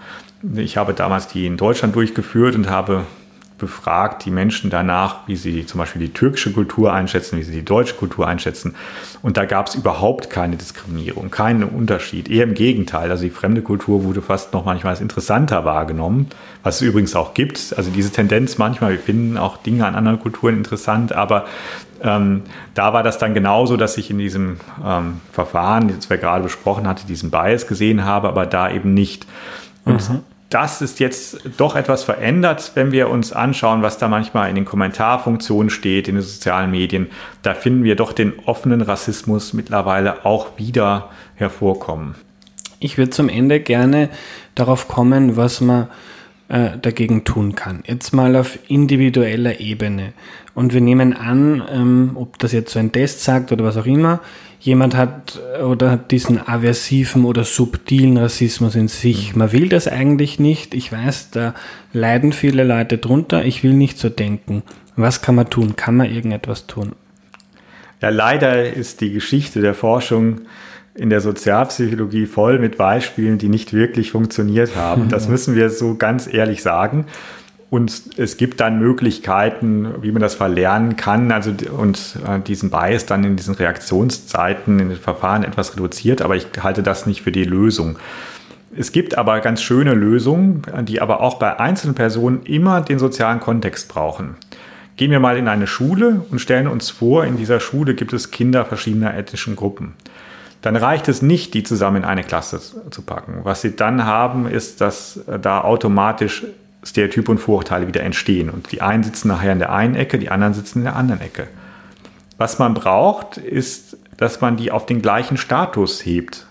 [0.55, 3.03] ich habe damals die in Deutschland durchgeführt und habe
[3.63, 7.63] befragt die Menschen danach, wie sie zum Beispiel die türkische Kultur einschätzen, wie sie die
[7.63, 8.75] deutsche Kultur einschätzen.
[9.21, 12.29] Und da gab es überhaupt keine Diskriminierung, keinen Unterschied.
[12.29, 13.09] Eher im Gegenteil.
[13.09, 16.27] Also die fremde Kultur wurde fast noch manchmal als interessanter wahrgenommen,
[16.61, 17.73] was es übrigens auch gibt.
[17.77, 21.45] Also diese Tendenz manchmal, wir finden auch Dinge an anderen Kulturen interessant, aber
[22.01, 22.41] ähm,
[22.73, 26.85] da war das dann genauso, dass ich in diesem ähm, Verfahren, das wir gerade besprochen
[26.85, 29.25] hatte, diesen Bias gesehen habe, aber da eben nicht.
[29.85, 30.19] Und mhm
[30.53, 34.65] das ist jetzt doch etwas verändert, wenn wir uns anschauen, was da manchmal in den
[34.65, 37.07] Kommentarfunktionen steht, in den sozialen Medien.
[37.41, 42.15] Da finden wir doch den offenen Rassismus mittlerweile auch wieder hervorkommen.
[42.79, 44.09] Ich würde zum Ende gerne
[44.55, 45.87] darauf kommen, was man
[46.49, 47.83] äh, dagegen tun kann.
[47.87, 50.13] Jetzt mal auf individueller Ebene.
[50.53, 53.85] Und wir nehmen an, ähm, ob das jetzt so ein Test sagt oder was auch
[53.85, 54.19] immer,
[54.63, 59.33] jemand hat oder hat diesen aversiven oder subtilen Rassismus in sich.
[59.33, 59.39] Mhm.
[59.39, 60.73] Man will das eigentlich nicht.
[60.73, 61.53] Ich weiß, da
[61.91, 63.43] leiden viele Leute drunter.
[63.43, 64.63] Ich will nicht so denken.
[64.95, 65.75] Was kann man tun?
[65.75, 66.93] Kann man irgendetwas tun?
[68.01, 70.41] Ja, leider ist die Geschichte der Forschung
[70.95, 75.09] in der Sozialpsychologie voll mit Beispielen, die nicht wirklich funktioniert haben.
[75.09, 77.05] Das müssen wir so ganz ehrlich sagen.
[77.73, 83.07] Und es gibt dann Möglichkeiten, wie man das verlernen kann, also und äh, diesen Bias
[83.07, 87.31] dann in diesen Reaktionszeiten in den Verfahren etwas reduziert, aber ich halte das nicht für
[87.31, 87.97] die Lösung.
[88.77, 93.39] Es gibt aber ganz schöne Lösungen, die aber auch bei einzelnen Personen immer den sozialen
[93.39, 94.35] Kontext brauchen.
[94.95, 98.29] Gehen wir mal in eine Schule und stellen uns vor, in dieser Schule gibt es
[98.29, 99.95] Kinder verschiedener ethnischen Gruppen.
[100.61, 102.59] Dann reicht es nicht, die zusammen in eine Klasse
[102.91, 103.39] zu packen.
[103.41, 106.45] Was sie dann haben, ist, dass da automatisch
[106.83, 108.49] Stereotype und Vorurteile wieder entstehen.
[108.49, 111.21] Und die einen sitzen nachher in der einen Ecke, die anderen sitzen in der anderen
[111.21, 111.47] Ecke.
[112.37, 116.45] Was man braucht, ist, dass man die auf den gleichen Status hebt.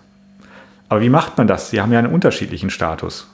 [0.89, 1.71] Aber wie macht man das?
[1.71, 3.29] Sie haben ja einen unterschiedlichen Status.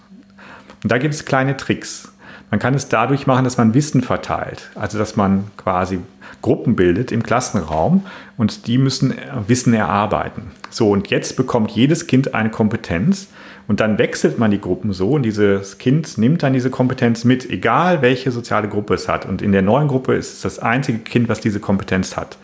[0.83, 2.13] Und da gibt es kleine Tricks.
[2.51, 4.71] Man kann es dadurch machen, dass man Wissen verteilt.
[4.75, 6.01] Also dass man quasi
[6.41, 8.07] Gruppen bildet im Klassenraum
[8.37, 9.15] und die müssen
[9.47, 10.53] Wissen erarbeiten.
[10.71, 13.29] So, und jetzt bekommt jedes Kind eine Kompetenz
[13.69, 17.49] und dann wechselt man die Gruppen so und dieses Kind nimmt dann diese Kompetenz mit,
[17.49, 19.27] egal welche soziale Gruppe es hat.
[19.27, 22.39] Und in der neuen Gruppe ist es das einzige Kind, was diese Kompetenz hat.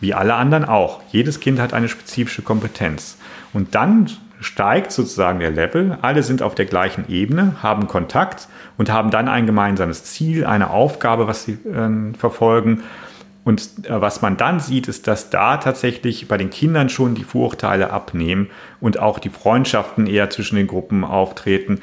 [0.00, 1.00] Wie alle anderen auch.
[1.10, 3.18] Jedes Kind hat eine spezifische Kompetenz.
[3.52, 5.96] Und dann steigt sozusagen der Level.
[6.02, 10.70] Alle sind auf der gleichen Ebene, haben Kontakt und haben dann ein gemeinsames Ziel, eine
[10.70, 12.82] Aufgabe, was sie äh, verfolgen.
[13.44, 17.24] Und äh, was man dann sieht, ist, dass da tatsächlich bei den Kindern schon die
[17.24, 18.50] Vorurteile abnehmen
[18.80, 21.80] und auch die Freundschaften eher zwischen den Gruppen auftreten.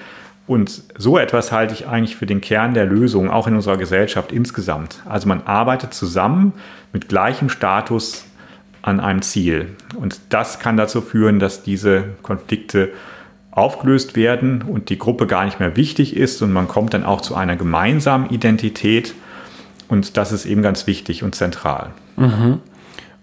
[0.47, 4.31] Und so etwas halte ich eigentlich für den Kern der Lösung, auch in unserer Gesellschaft
[4.31, 5.03] insgesamt.
[5.07, 6.53] Also man arbeitet zusammen
[6.91, 8.25] mit gleichem Status
[8.81, 9.75] an einem Ziel.
[9.95, 12.89] Und das kann dazu führen, dass diese Konflikte
[13.51, 17.21] aufgelöst werden und die Gruppe gar nicht mehr wichtig ist und man kommt dann auch
[17.21, 19.13] zu einer gemeinsamen Identität
[19.89, 21.91] und das ist eben ganz wichtig und zentral.
[22.15, 22.59] Mhm.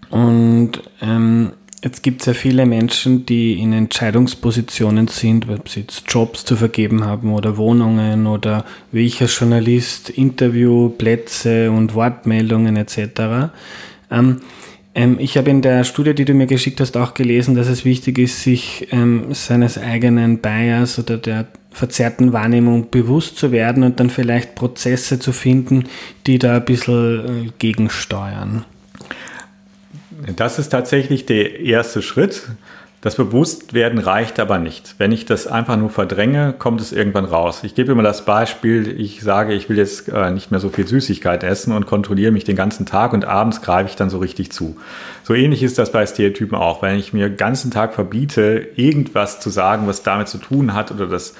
[0.09, 1.51] Und ähm,
[1.83, 6.55] Jetzt gibt es ja viele Menschen, die in Entscheidungspositionen sind, weil sie jetzt Jobs zu
[6.55, 13.51] vergeben haben oder Wohnungen oder wie ich als Journalist Interviewplätze und Wortmeldungen etc.
[14.09, 14.41] Ähm,
[14.95, 17.85] ähm, ich habe in der Studie, die du mir geschickt hast, auch gelesen, dass es
[17.85, 21.45] wichtig ist, sich ähm, seines eigenen Bias oder der
[21.77, 25.85] verzerrten Wahrnehmung bewusst zu werden und dann vielleicht Prozesse zu finden,
[26.25, 28.65] die da ein bisschen äh, gegensteuern.
[30.35, 32.49] Das ist tatsächlich der erste Schritt.
[33.01, 34.95] Das Bewusstwerden reicht aber nicht.
[34.97, 37.59] Wenn ich das einfach nur verdränge, kommt es irgendwann raus.
[37.63, 40.87] Ich gebe immer das Beispiel, ich sage, ich will jetzt äh, nicht mehr so viel
[40.87, 44.51] Süßigkeit essen und kontrolliere mich den ganzen Tag und abends greife ich dann so richtig
[44.51, 44.77] zu.
[45.23, 46.81] So ähnlich ist das bei Stereotypen auch.
[46.81, 50.91] Wenn ich mir den ganzen Tag verbiete, irgendwas zu sagen, was damit zu tun hat
[50.91, 51.35] oder das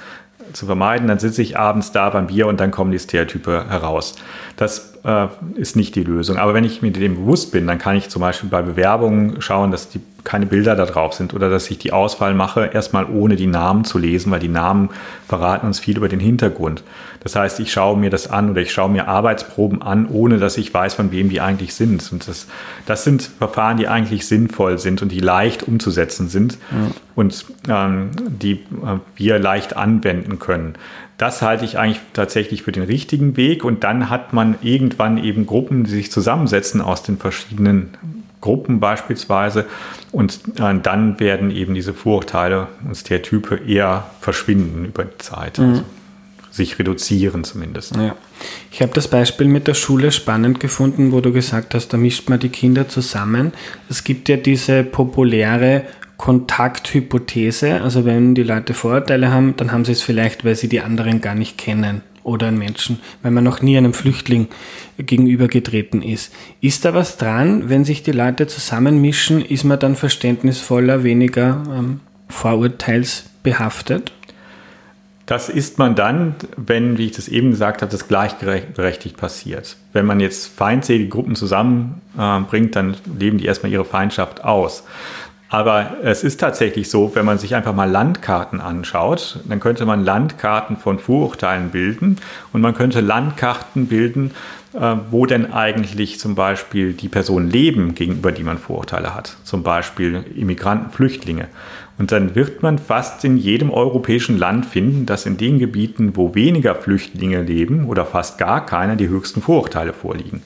[0.53, 4.15] zu vermeiden, dann sitze ich abends da beim Bier und dann kommen die Stereotype heraus.
[4.55, 6.37] Das äh, ist nicht die Lösung.
[6.37, 9.71] Aber wenn ich mir dem bewusst bin, dann kann ich zum Beispiel bei Bewerbungen schauen,
[9.71, 13.37] dass die keine Bilder da drauf sind oder dass ich die Auswahl mache, erstmal ohne
[13.37, 14.89] die Namen zu lesen, weil die Namen
[15.25, 16.83] verraten uns viel über den Hintergrund.
[17.21, 20.57] Das heißt, ich schaue mir das an oder ich schaue mir Arbeitsproben an, ohne dass
[20.57, 22.11] ich weiß, von wem die eigentlich sind.
[22.11, 22.47] Und das,
[22.85, 26.91] das sind Verfahren, die eigentlich sinnvoll sind und die leicht umzusetzen sind ja.
[27.15, 30.75] und ähm, die äh, wir leicht anwenden können.
[31.17, 33.63] Das halte ich eigentlich tatsächlich für den richtigen Weg.
[33.63, 37.93] Und dann hat man irgendwann eben Gruppen, die sich zusammensetzen aus den verschiedenen
[38.41, 39.65] Gruppen beispielsweise.
[40.11, 45.57] Und äh, dann werden eben diese Vorurteile und Stereotype eher verschwinden über die Zeit.
[45.57, 45.65] Mhm.
[45.69, 45.83] Also
[46.51, 47.95] sich reduzieren zumindest.
[47.95, 48.15] Ja.
[48.71, 52.29] Ich habe das Beispiel mit der Schule spannend gefunden, wo du gesagt hast, da mischt
[52.29, 53.53] man die Kinder zusammen.
[53.89, 55.83] Es gibt ja diese populäre
[56.17, 57.81] Kontakthypothese.
[57.81, 61.21] Also wenn die Leute Vorurteile haben, dann haben sie es vielleicht, weil sie die anderen
[61.21, 64.49] gar nicht kennen oder einen Menschen, weil man noch nie einem Flüchtling
[64.97, 66.33] gegenübergetreten ist.
[66.59, 72.01] Ist da was dran, wenn sich die Leute zusammenmischen, ist man dann verständnisvoller, weniger ähm,
[72.27, 74.11] vorurteilsbehaftet?
[75.25, 79.75] Das ist man dann, wenn, wie ich das eben gesagt habe, das gleichberechtigt passiert.
[79.91, 84.83] Wenn man jetzt feindselige Gruppen zusammenbringt, dann leben die erstmal ihre Feindschaft aus.
[85.49, 90.03] Aber es ist tatsächlich so, wenn man sich einfach mal Landkarten anschaut, dann könnte man
[90.03, 92.17] Landkarten von Vorurteilen bilden
[92.51, 94.31] und man könnte Landkarten bilden,
[94.73, 99.37] äh, wo denn eigentlich zum Beispiel die Personen leben, gegenüber die man Vorurteile hat.
[99.43, 101.47] Zum Beispiel Immigranten, Flüchtlinge.
[101.97, 106.35] Und dann wird man fast in jedem europäischen Land finden, dass in den Gebieten, wo
[106.35, 110.43] weniger Flüchtlinge leben oder fast gar keine, die höchsten Vorurteile vorliegen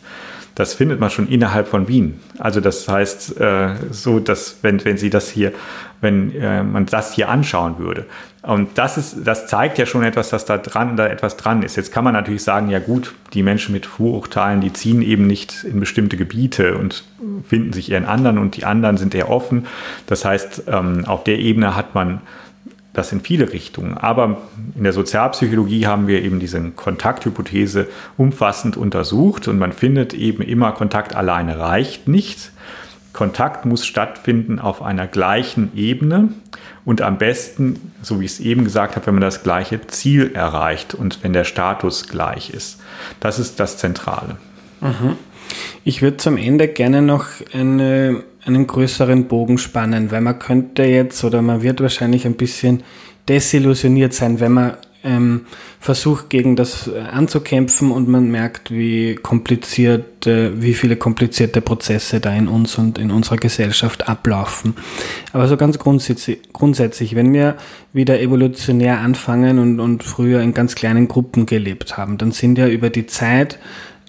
[0.55, 2.19] das findet man schon innerhalb von Wien.
[2.37, 5.53] Also das heißt, äh, so dass wenn, wenn Sie das hier,
[6.01, 8.05] wenn äh, man das hier anschauen würde.
[8.43, 11.75] Und das ist, das zeigt ja schon etwas, dass da dran, da etwas dran ist.
[11.75, 15.63] Jetzt kann man natürlich sagen, ja gut, die Menschen mit Vorurteilen, die ziehen eben nicht
[15.63, 17.03] in bestimmte Gebiete und
[17.47, 19.67] finden sich eher in anderen und die anderen sind eher offen.
[20.07, 22.21] Das heißt, ähm, auf der Ebene hat man
[22.93, 23.97] das in viele Richtungen.
[23.97, 24.41] Aber
[24.75, 30.71] in der Sozialpsychologie haben wir eben diese Kontakthypothese umfassend untersucht und man findet eben immer,
[30.73, 32.51] Kontakt alleine reicht nicht.
[33.13, 36.29] Kontakt muss stattfinden auf einer gleichen Ebene
[36.85, 40.31] und am besten, so wie ich es eben gesagt habe, wenn man das gleiche Ziel
[40.33, 42.79] erreicht und wenn der Status gleich ist.
[43.19, 44.37] Das ist das Zentrale.
[44.79, 45.17] Mhm.
[45.83, 51.23] Ich würde zum Ende gerne noch eine einen größeren Bogen spannen, weil man könnte jetzt
[51.23, 52.83] oder man wird wahrscheinlich ein bisschen
[53.27, 55.45] desillusioniert sein, wenn man ähm,
[55.79, 62.33] versucht, gegen das anzukämpfen und man merkt, wie kompliziert, äh, wie viele komplizierte Prozesse da
[62.35, 64.75] in uns und in unserer Gesellschaft ablaufen.
[65.33, 67.55] Aber so ganz grundsätzlich, grundsätzlich wenn wir
[67.93, 72.67] wieder evolutionär anfangen und, und früher in ganz kleinen Gruppen gelebt haben, dann sind ja
[72.67, 73.57] über die Zeit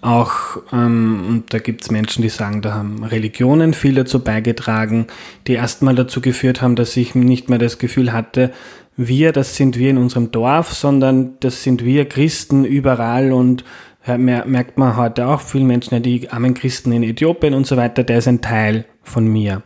[0.03, 5.07] auch, ähm, und da gibt es Menschen, die sagen, da haben Religionen viel dazu beigetragen,
[5.47, 8.53] die erstmal dazu geführt haben, dass ich nicht mehr das Gefühl hatte,
[8.97, 13.65] wir, das sind wir in unserem Dorf, sondern das sind wir Christen überall und
[14.05, 18.19] merkt man heute auch, viele Menschen, die armen Christen in Äthiopien und so weiter, der
[18.19, 19.63] ist ein Teil von mir.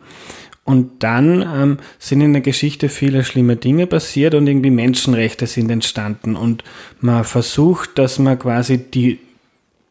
[0.63, 5.71] Und dann ähm, sind in der Geschichte viele schlimme Dinge passiert und irgendwie Menschenrechte sind
[5.71, 6.35] entstanden.
[6.35, 6.63] Und
[6.99, 9.17] man versucht, dass man quasi die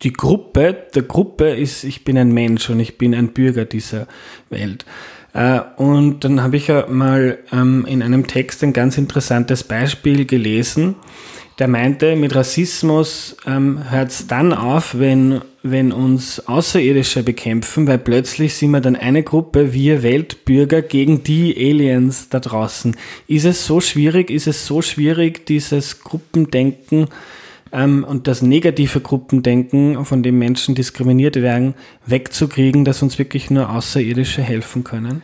[0.03, 4.07] die Gruppe, der Gruppe ist, ich bin ein Mensch und ich bin ein Bürger dieser
[4.51, 4.85] Welt.
[5.33, 10.27] Äh, und dann habe ich ja mal ähm, in einem Text ein ganz interessantes Beispiel
[10.27, 10.97] gelesen.
[11.59, 17.97] Der meinte, mit Rassismus ähm, hört es dann auf, wenn, wenn uns Außerirdische bekämpfen, weil
[17.97, 22.95] plötzlich sind wir dann eine Gruppe, wir Weltbürger, gegen die Aliens da draußen.
[23.27, 27.09] Ist es so schwierig, ist es so schwierig, dieses Gruppendenken
[27.73, 31.75] ähm, und das negative Gruppendenken, von dem Menschen diskriminiert werden,
[32.07, 35.23] wegzukriegen, dass uns wirklich nur Außerirdische helfen können?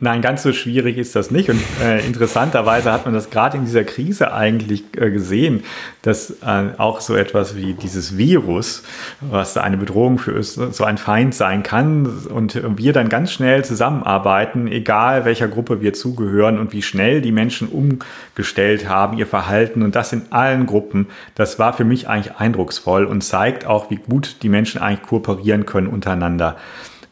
[0.00, 1.50] Nein, ganz so schwierig ist das nicht.
[1.50, 5.64] Und äh, interessanterweise hat man das gerade in dieser Krise eigentlich äh, gesehen,
[6.02, 8.84] dass äh, auch so etwas wie dieses Virus,
[9.20, 13.64] was eine Bedrohung für uns, so ein Feind sein kann, und wir dann ganz schnell
[13.64, 19.82] zusammenarbeiten, egal welcher Gruppe wir zugehören und wie schnell die Menschen umgestellt haben, ihr Verhalten
[19.82, 21.08] und das in allen Gruppen.
[21.34, 25.66] Das war für mich eigentlich eindrucksvoll und zeigt auch, wie gut die Menschen eigentlich kooperieren
[25.66, 26.56] können untereinander.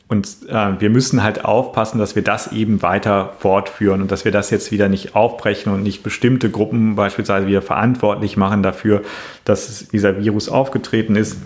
[0.08, 4.30] Und äh, wir müssen halt aufpassen, dass wir das eben weiter fortführen und dass wir
[4.30, 9.02] das jetzt wieder nicht aufbrechen und nicht bestimmte Gruppen beispielsweise wieder verantwortlich machen dafür,
[9.44, 11.38] dass dieser Virus aufgetreten ist.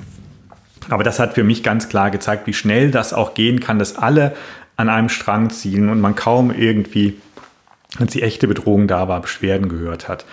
[0.91, 3.97] Aber das hat für mich ganz klar gezeigt, wie schnell das auch gehen kann, dass
[3.97, 4.35] alle
[4.77, 7.19] an einem Strang ziehen und man kaum irgendwie
[7.99, 10.25] als die echte Bedrohung da war, Beschwerden gehört hat.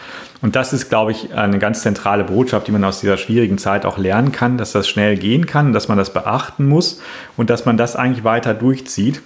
[0.42, 3.86] Und das ist, glaube ich, eine ganz zentrale Botschaft, die man aus dieser schwierigen Zeit
[3.86, 7.02] auch lernen kann, dass das schnell gehen kann, dass man das beachten muss
[7.36, 9.22] und dass man das eigentlich weiter durchzieht.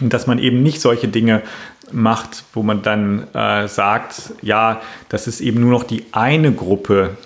[0.00, 1.42] Und dass man eben nicht solche Dinge
[1.90, 7.16] macht, wo man dann äh, sagt, ja, das ist eben nur noch die eine Gruppe,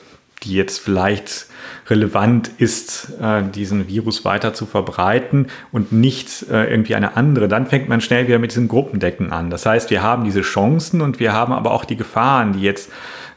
[0.43, 1.47] die jetzt vielleicht
[1.89, 7.67] relevant ist, äh, diesen Virus weiter zu verbreiten und nicht äh, irgendwie eine andere, dann
[7.67, 9.51] fängt man schnell wieder mit diesem Gruppendecken an.
[9.51, 12.91] Das heißt, wir haben diese Chancen und wir haben aber auch die Gefahren, die jetzt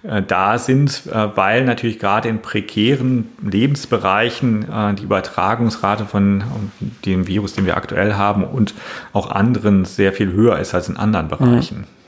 [0.04, 1.04] äh, da sind,
[1.36, 4.66] weil natürlich gerade in prekären Lebensbereichen
[4.98, 6.44] die Übertragungsrate von
[7.06, 8.74] dem Virus, den wir aktuell haben und
[9.14, 11.80] auch anderen sehr viel höher ist als in anderen Bereichen.
[11.80, 12.03] Mhm.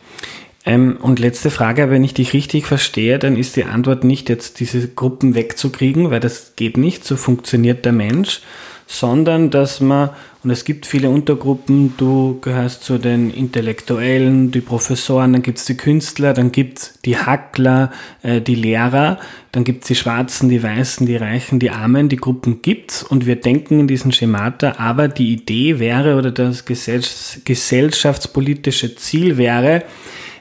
[0.66, 4.60] Ähm, und letzte Frage, wenn ich dich richtig verstehe, dann ist die Antwort nicht jetzt
[4.60, 8.42] diese Gruppen wegzukriegen, weil das geht nicht, so funktioniert der Mensch,
[8.88, 10.12] sondern dass man,
[10.44, 15.66] und es gibt viele Untergruppen, du gehörst zu den Intellektuellen, die Professoren, dann gibt es
[15.66, 17.92] die Künstler, dann gibt es die Hackler,
[18.22, 19.18] äh, die Lehrer,
[19.52, 23.26] dann gibt es die Schwarzen, die Weißen, die Reichen, die Armen, die Gruppen gibt's und
[23.26, 29.84] wir denken in diesen Schemata, aber die Idee wäre oder das gesellschaftspolitische Ziel wäre,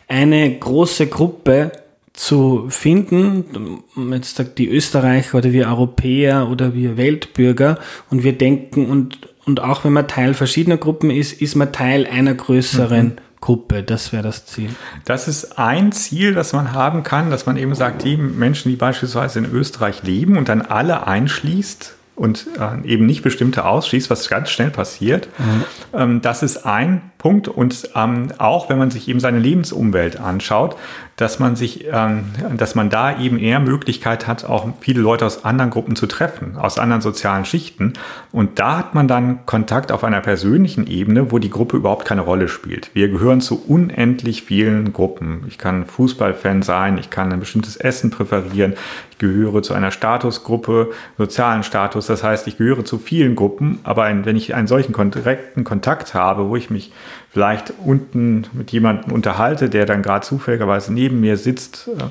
[0.09, 1.73] eine große Gruppe
[2.13, 3.83] zu finden,
[4.13, 7.79] jetzt sagt die Österreicher oder wir Europäer oder wir Weltbürger
[8.09, 12.07] und wir denken und, und auch wenn man Teil verschiedener Gruppen ist, ist man Teil
[12.07, 13.17] einer größeren mhm.
[13.41, 13.83] Gruppe.
[13.83, 14.71] Das wäre das Ziel.
[15.05, 18.77] Das ist ein Ziel, das man haben kann, dass man eben sagt, die Menschen, die
[18.77, 24.29] beispielsweise in Österreich leben und dann alle einschließt, und äh, eben nicht bestimmte ausschließt, was
[24.29, 25.29] ganz schnell passiert.
[25.39, 25.65] Mhm.
[25.93, 27.49] Ähm, das ist ein Punkt.
[27.49, 30.77] Und ähm, auch wenn man sich eben seine Lebensumwelt anschaut,
[31.17, 35.43] dass man sich, ähm, dass man da eben eher Möglichkeit hat, auch viele Leute aus
[35.43, 37.95] anderen Gruppen zu treffen, aus anderen sozialen Schichten.
[38.31, 42.21] Und da hat man dann Kontakt auf einer persönlichen Ebene, wo die Gruppe überhaupt keine
[42.21, 42.91] Rolle spielt.
[42.95, 45.45] Wir gehören zu unendlich vielen Gruppen.
[45.49, 48.75] Ich kann Fußballfan sein, ich kann ein bestimmtes Essen präferieren,
[49.13, 52.07] ich gehöre zu einer Statusgruppe, sozialen Status.
[52.07, 56.51] Das heißt, ich gehöre zu vielen Gruppen, aber wenn ich einen solchen direkten Kontakt habe,
[56.51, 56.93] wo ich mich
[57.31, 62.05] vielleicht unten mit jemandem unterhalte, der dann gerade zufälligerweise neben mir sitzt, äh,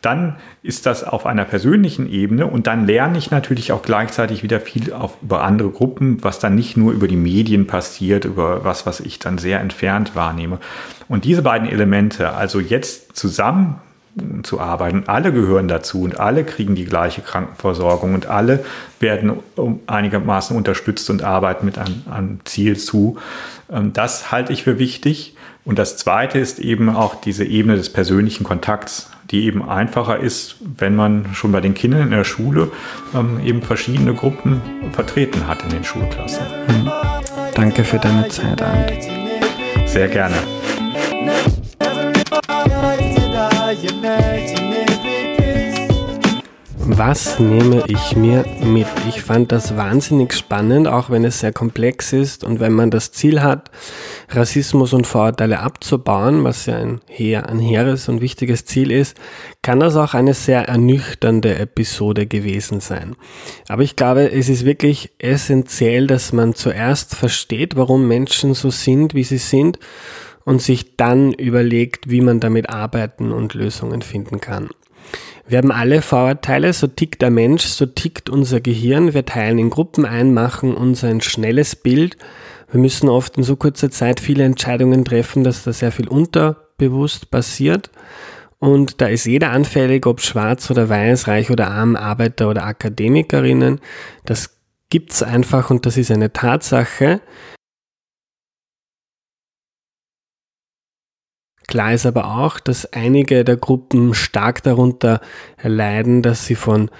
[0.00, 4.60] dann ist das auf einer persönlichen Ebene und dann lerne ich natürlich auch gleichzeitig wieder
[4.60, 8.84] viel auf, über andere Gruppen, was dann nicht nur über die Medien passiert, über was,
[8.84, 10.58] was ich dann sehr entfernt wahrnehme.
[11.08, 13.80] Und diese beiden Elemente, also jetzt zusammen
[14.42, 15.04] zu arbeiten.
[15.06, 18.64] Alle gehören dazu und alle kriegen die gleiche Krankenversorgung und alle
[19.00, 19.38] werden
[19.86, 23.18] einigermaßen unterstützt und arbeiten mit einem, einem Ziel zu.
[23.70, 25.36] Ähm, das halte ich für wichtig.
[25.64, 30.56] Und das Zweite ist eben auch diese Ebene des persönlichen Kontakts, die eben einfacher ist,
[30.60, 32.70] wenn man schon bei den Kindern in der Schule
[33.14, 34.60] ähm, eben verschiedene Gruppen
[34.92, 36.44] vertreten hat in den Schulklassen.
[36.66, 36.90] Mhm.
[37.54, 38.92] Danke für deine Zeit, Ant.
[39.86, 40.36] Sehr gerne.
[46.94, 48.86] Was nehme ich mir mit?
[49.08, 53.12] Ich fand das wahnsinnig spannend, auch wenn es sehr komplex ist und wenn man das
[53.12, 53.70] Ziel hat,
[54.28, 59.16] Rassismus und Vorurteile abzubauen, was ja ein, hehr, ein hehres und wichtiges Ziel ist,
[59.62, 63.16] kann das auch eine sehr ernüchternde Episode gewesen sein.
[63.68, 69.14] Aber ich glaube, es ist wirklich essentiell, dass man zuerst versteht, warum Menschen so sind,
[69.14, 69.78] wie sie sind
[70.44, 74.68] und sich dann überlegt, wie man damit arbeiten und Lösungen finden kann.
[75.46, 79.12] Wir haben alle Vorurteile, so tickt der Mensch, so tickt unser Gehirn.
[79.12, 82.16] Wir teilen in Gruppen ein, machen uns ein schnelles Bild.
[82.70, 87.30] Wir müssen oft in so kurzer Zeit viele Entscheidungen treffen, dass da sehr viel unterbewusst
[87.30, 87.90] passiert.
[88.58, 93.80] Und da ist jeder anfällig, ob schwarz oder weiß, reich oder arm, Arbeiter oder Akademikerinnen.
[94.24, 94.56] Das
[94.88, 97.20] gibt's einfach und das ist eine Tatsache.
[101.68, 105.20] Klar ist aber auch, dass einige der Gruppen stark darunter
[105.62, 106.90] leiden, dass sie von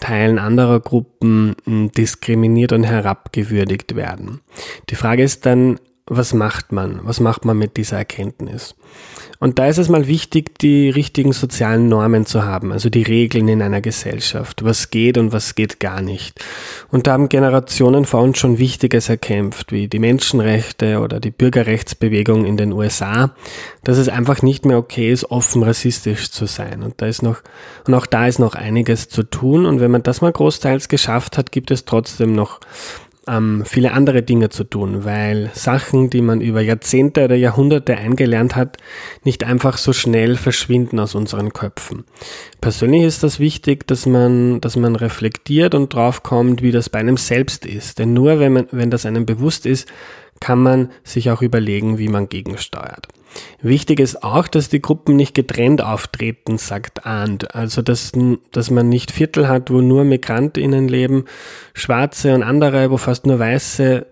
[0.00, 4.40] Teilen anderer Gruppen hm, diskriminiert und herabgewürdigt werden.
[4.88, 5.78] Die Frage ist dann,
[6.12, 6.98] was macht man?
[7.04, 8.74] Was macht man mit dieser Erkenntnis?
[9.38, 13.46] Und da ist es mal wichtig, die richtigen sozialen Normen zu haben, also die Regeln
[13.46, 16.44] in einer Gesellschaft, was geht und was geht gar nicht.
[16.90, 22.44] Und da haben Generationen vor uns schon Wichtiges erkämpft, wie die Menschenrechte oder die Bürgerrechtsbewegung
[22.44, 23.32] in den USA,
[23.84, 26.82] dass es einfach nicht mehr okay ist, offen rassistisch zu sein.
[26.82, 27.40] Und da ist noch,
[27.86, 29.64] und auch da ist noch einiges zu tun.
[29.64, 32.58] Und wenn man das mal großteils geschafft hat, gibt es trotzdem noch
[33.28, 38.56] ähm, viele andere Dinge zu tun, weil Sachen, die man über Jahrzehnte oder Jahrhunderte eingelernt
[38.56, 38.78] hat,
[39.24, 42.04] nicht einfach so schnell verschwinden aus unseren Köpfen.
[42.60, 47.16] Persönlich ist das wichtig, dass man, dass man reflektiert und draufkommt, wie das bei einem
[47.16, 47.98] selbst ist.
[47.98, 49.88] Denn nur wenn man, wenn das einem bewusst ist,
[50.40, 53.08] kann man sich auch überlegen, wie man gegensteuert.
[53.62, 57.54] Wichtig ist auch, dass die Gruppen nicht getrennt auftreten, sagt Arndt.
[57.54, 58.12] Also, dass,
[58.52, 61.24] dass man nicht Viertel hat, wo nur MigrantInnen leben,
[61.74, 64.06] Schwarze und andere, wo fast nur Weiße.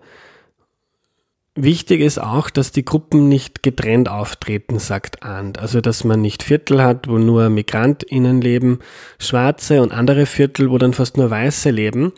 [1.55, 5.59] Wichtig ist auch, dass die Gruppen nicht getrennt auftreten, sagt Arndt.
[5.59, 8.79] Also, dass man nicht Viertel hat, wo nur MigrantInnen leben,
[9.17, 12.13] Schwarze und andere Viertel, wo dann fast nur Weiße leben,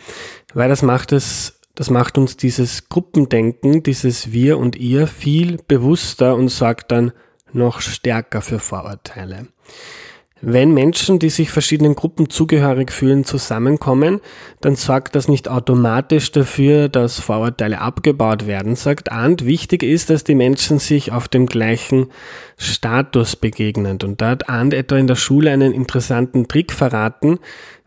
[0.53, 6.35] weil das macht es das macht uns dieses Gruppendenken, dieses Wir und Ihr viel bewusster
[6.35, 7.11] und sorgt dann
[7.53, 9.47] noch stärker für Vorurteile.
[10.43, 14.21] Wenn Menschen, die sich verschiedenen Gruppen zugehörig fühlen, zusammenkommen,
[14.59, 19.45] dann sorgt das nicht automatisch dafür, dass Vorurteile abgebaut werden, sagt Arndt.
[19.45, 22.07] Wichtig ist, dass die Menschen sich auf dem gleichen
[22.57, 23.99] Status begegnen.
[24.03, 27.37] Und da hat Arndt etwa in der Schule einen interessanten Trick verraten,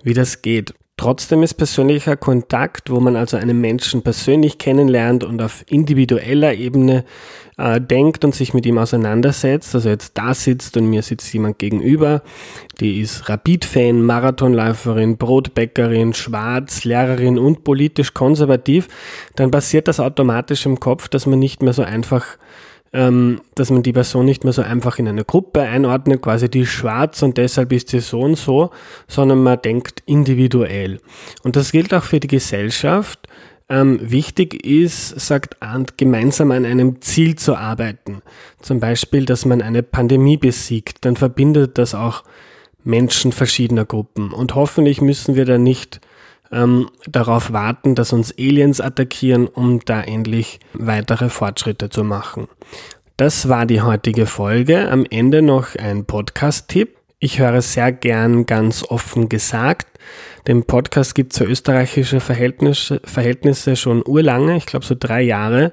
[0.05, 0.75] wie das geht.
[0.97, 7.05] Trotzdem ist persönlicher Kontakt, wo man also einen Menschen persönlich kennenlernt und auf individueller Ebene
[7.59, 11.59] äh, denkt und sich mit ihm auseinandersetzt, also jetzt da sitzt und mir sitzt jemand
[11.59, 12.23] gegenüber,
[12.79, 18.87] die ist Rapid-Fan, Marathonläuferin, Brotbäckerin, schwarz, Lehrerin und politisch konservativ,
[19.35, 22.39] dann passiert das automatisch im Kopf, dass man nicht mehr so einfach
[22.95, 26.61] ähm, dass man die Person nicht mehr so einfach in eine Gruppe einordnet, quasi die
[26.61, 28.71] ist schwarz und deshalb ist sie so und so,
[29.09, 31.01] sondern man denkt individuell.
[31.43, 33.29] Und das gilt auch für die Gesellschaft.
[33.69, 38.23] Ähm, wichtig ist, sagt Arndt, gemeinsam an einem Ziel zu arbeiten.
[38.61, 41.05] Zum Beispiel, dass man eine Pandemie besiegt.
[41.05, 42.23] Dann verbindet das auch
[42.85, 44.33] Menschen verschiedener Gruppen.
[44.33, 46.01] Und hoffentlich müssen wir da nicht
[46.55, 52.49] ähm, darauf warten, dass uns Aliens attackieren, um da endlich weitere Fortschritte zu machen.
[53.17, 54.91] Das war die heutige Folge.
[54.91, 56.97] Am Ende noch ein Podcast-Tipp.
[57.19, 59.87] Ich höre sehr gern ganz offen gesagt.
[60.47, 65.73] Den Podcast gibt es für österreichische Verhältnisse, schon urlange, ich glaube so drei Jahre.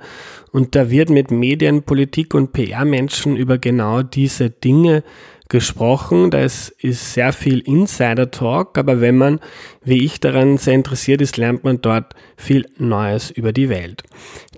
[0.52, 5.04] Und da wird mit Medien, Politik und PR-Menschen über genau diese Dinge
[5.52, 6.32] gesprochen.
[6.32, 9.40] Da ist, sehr viel Insider-Talk, aber wenn man,
[9.84, 14.02] wie ich daran sehr interessiert ist, lernt man dort viel Neues über die Welt.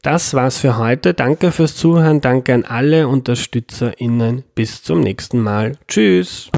[0.04, 1.14] Das war's für heute.
[1.14, 2.22] Danke fürs Zuhören.
[2.22, 4.44] Danke an alle UnterstützerInnen.
[4.56, 5.74] Bis zum nächsten Mal.
[5.88, 6.50] Tschüss.